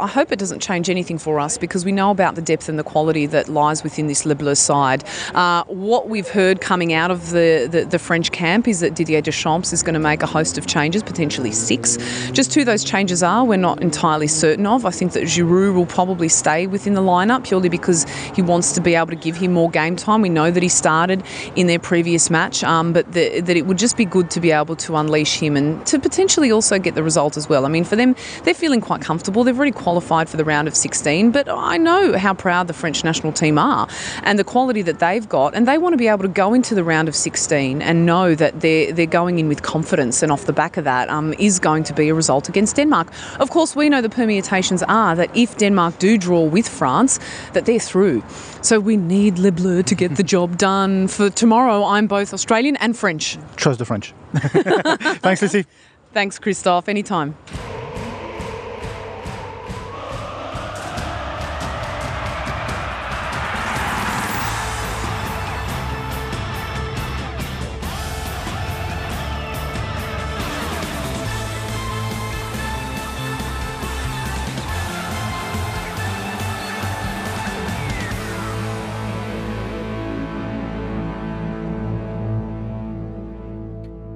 I 0.00 0.06
hope 0.06 0.32
it 0.32 0.38
doesn't 0.38 0.60
change 0.60 0.90
anything 0.90 1.18
for 1.18 1.40
us 1.40 1.58
because 1.58 1.84
we 1.84 1.92
know 1.92 2.10
about 2.10 2.34
the 2.34 2.42
depth 2.42 2.68
and 2.68 2.78
the 2.78 2.84
quality 2.84 3.26
that 3.26 3.48
lies 3.48 3.82
within 3.82 4.06
this 4.06 4.24
Le 4.24 4.36
side. 4.54 5.04
Uh, 5.34 5.64
what 5.64 6.08
we've 6.08 6.28
heard 6.28 6.60
coming 6.60 6.92
out 6.92 7.10
of 7.10 7.30
the, 7.30 7.68
the, 7.70 7.84
the, 7.84 7.98
French 7.98 8.30
camp 8.30 8.68
is 8.68 8.80
that 8.80 8.94
Didier 8.94 9.22
Deschamps 9.22 9.72
is 9.72 9.82
going 9.82 9.94
to 9.94 10.00
make 10.00 10.22
a 10.22 10.26
host 10.26 10.58
of 10.58 10.66
changes, 10.66 11.02
potentially 11.02 11.50
six. 11.50 11.96
Just 12.32 12.54
who 12.54 12.64
those 12.64 12.84
changes 12.84 13.22
are, 13.22 13.44
we're 13.44 13.56
not 13.56 13.82
entirely 13.82 14.28
certain 14.28 14.66
of. 14.66 14.84
I 14.84 14.90
think 14.90 15.12
that 15.12 15.24
Giroud 15.24 15.74
will 15.74 15.86
probably 15.86 16.28
stay 16.28 16.66
within 16.66 16.94
the 16.94 17.00
lineup 17.00 17.44
purely 17.44 17.68
because 17.68 18.04
he 18.34 18.42
wants 18.42 18.72
to 18.72 18.80
be 18.80 18.94
able 18.94 19.08
to 19.08 19.16
give 19.16 19.36
him 19.36 19.52
more 19.52 19.70
game 19.70 19.96
time. 19.96 20.20
We 20.20 20.28
know 20.28 20.50
that 20.50 20.62
he 20.62 20.68
started 20.68 21.22
in 21.56 21.66
their 21.66 21.78
previous 21.78 22.30
match, 22.30 22.62
um, 22.62 22.92
but 22.92 23.12
the, 23.12 23.40
that 23.40 23.56
it 23.56 23.66
would 23.66 23.78
just 23.78 23.96
be 23.96 24.04
good 24.04 24.30
to 24.30 24.40
be 24.40 24.50
able 24.50 24.76
to 24.76 24.96
unleash 24.96 25.38
him 25.38 25.56
and 25.56 25.84
to 25.86 25.98
potentially 25.98 26.52
also 26.52 26.78
get 26.78 26.94
the 26.94 27.02
result 27.02 27.36
as 27.36 27.48
well. 27.48 27.64
I 27.64 27.68
mean, 27.68 27.84
for 27.84 27.96
them, 27.96 28.14
they're 28.44 28.54
feeling 28.54 28.80
quite 28.80 29.00
comfortable. 29.00 29.42
They've 29.44 29.56
already 29.56 29.72
qualified 29.76 30.28
for 30.28 30.36
the 30.36 30.44
round 30.44 30.66
of 30.66 30.74
16, 30.74 31.30
but 31.30 31.48
I 31.48 31.76
know 31.76 32.18
how 32.18 32.34
proud 32.34 32.66
the 32.66 32.72
French 32.72 33.04
national 33.04 33.32
team 33.32 33.58
are 33.58 33.86
and 34.24 34.38
the 34.38 34.44
quality 34.44 34.82
that 34.82 34.98
they've 34.98 35.28
got, 35.28 35.54
and 35.54 35.68
they 35.68 35.78
want 35.78 35.92
to 35.92 35.96
be 35.96 36.08
able 36.08 36.22
to 36.22 36.28
go 36.28 36.54
into 36.54 36.74
the 36.74 36.82
round 36.82 37.08
of 37.08 37.14
16 37.14 37.82
and 37.82 38.06
know 38.06 38.34
that 38.34 38.60
they're 38.60 38.92
they're 38.92 39.06
going 39.06 39.38
in 39.38 39.48
with 39.48 39.62
confidence, 39.62 40.22
and 40.22 40.32
off 40.32 40.46
the 40.46 40.52
back 40.52 40.76
of 40.76 40.84
that 40.84 41.08
um, 41.08 41.34
is 41.38 41.58
going 41.60 41.84
to 41.84 41.94
be 41.94 42.08
a 42.08 42.14
result 42.14 42.48
against 42.48 42.76
Denmark. 42.76 43.12
Of 43.38 43.50
course, 43.50 43.76
we 43.76 43.88
know 43.88 44.02
the 44.02 44.08
permutations 44.08 44.82
are 44.88 45.14
that 45.16 45.30
if 45.36 45.56
Denmark 45.58 45.98
do 45.98 46.18
draw 46.18 46.42
with 46.42 46.68
France, 46.68 47.20
that 47.52 47.66
they're 47.66 47.78
through. 47.78 48.22
So 48.62 48.80
we 48.80 48.96
need 48.96 49.38
Le 49.38 49.52
Bleu 49.52 49.82
to 49.82 49.94
get 49.94 50.16
the 50.16 50.22
job 50.34 50.56
done. 50.56 51.08
For 51.08 51.30
tomorrow, 51.30 51.84
I'm 51.84 52.06
both 52.06 52.32
Australian 52.32 52.76
and 52.76 52.96
French. 52.96 53.38
Trust 53.56 53.78
the 53.78 53.84
French. 53.84 54.14
Thanks, 54.34 55.42
Lucy. 55.42 55.66
Thanks, 56.12 56.38
Christophe. 56.38 56.88
Anytime. 56.88 57.36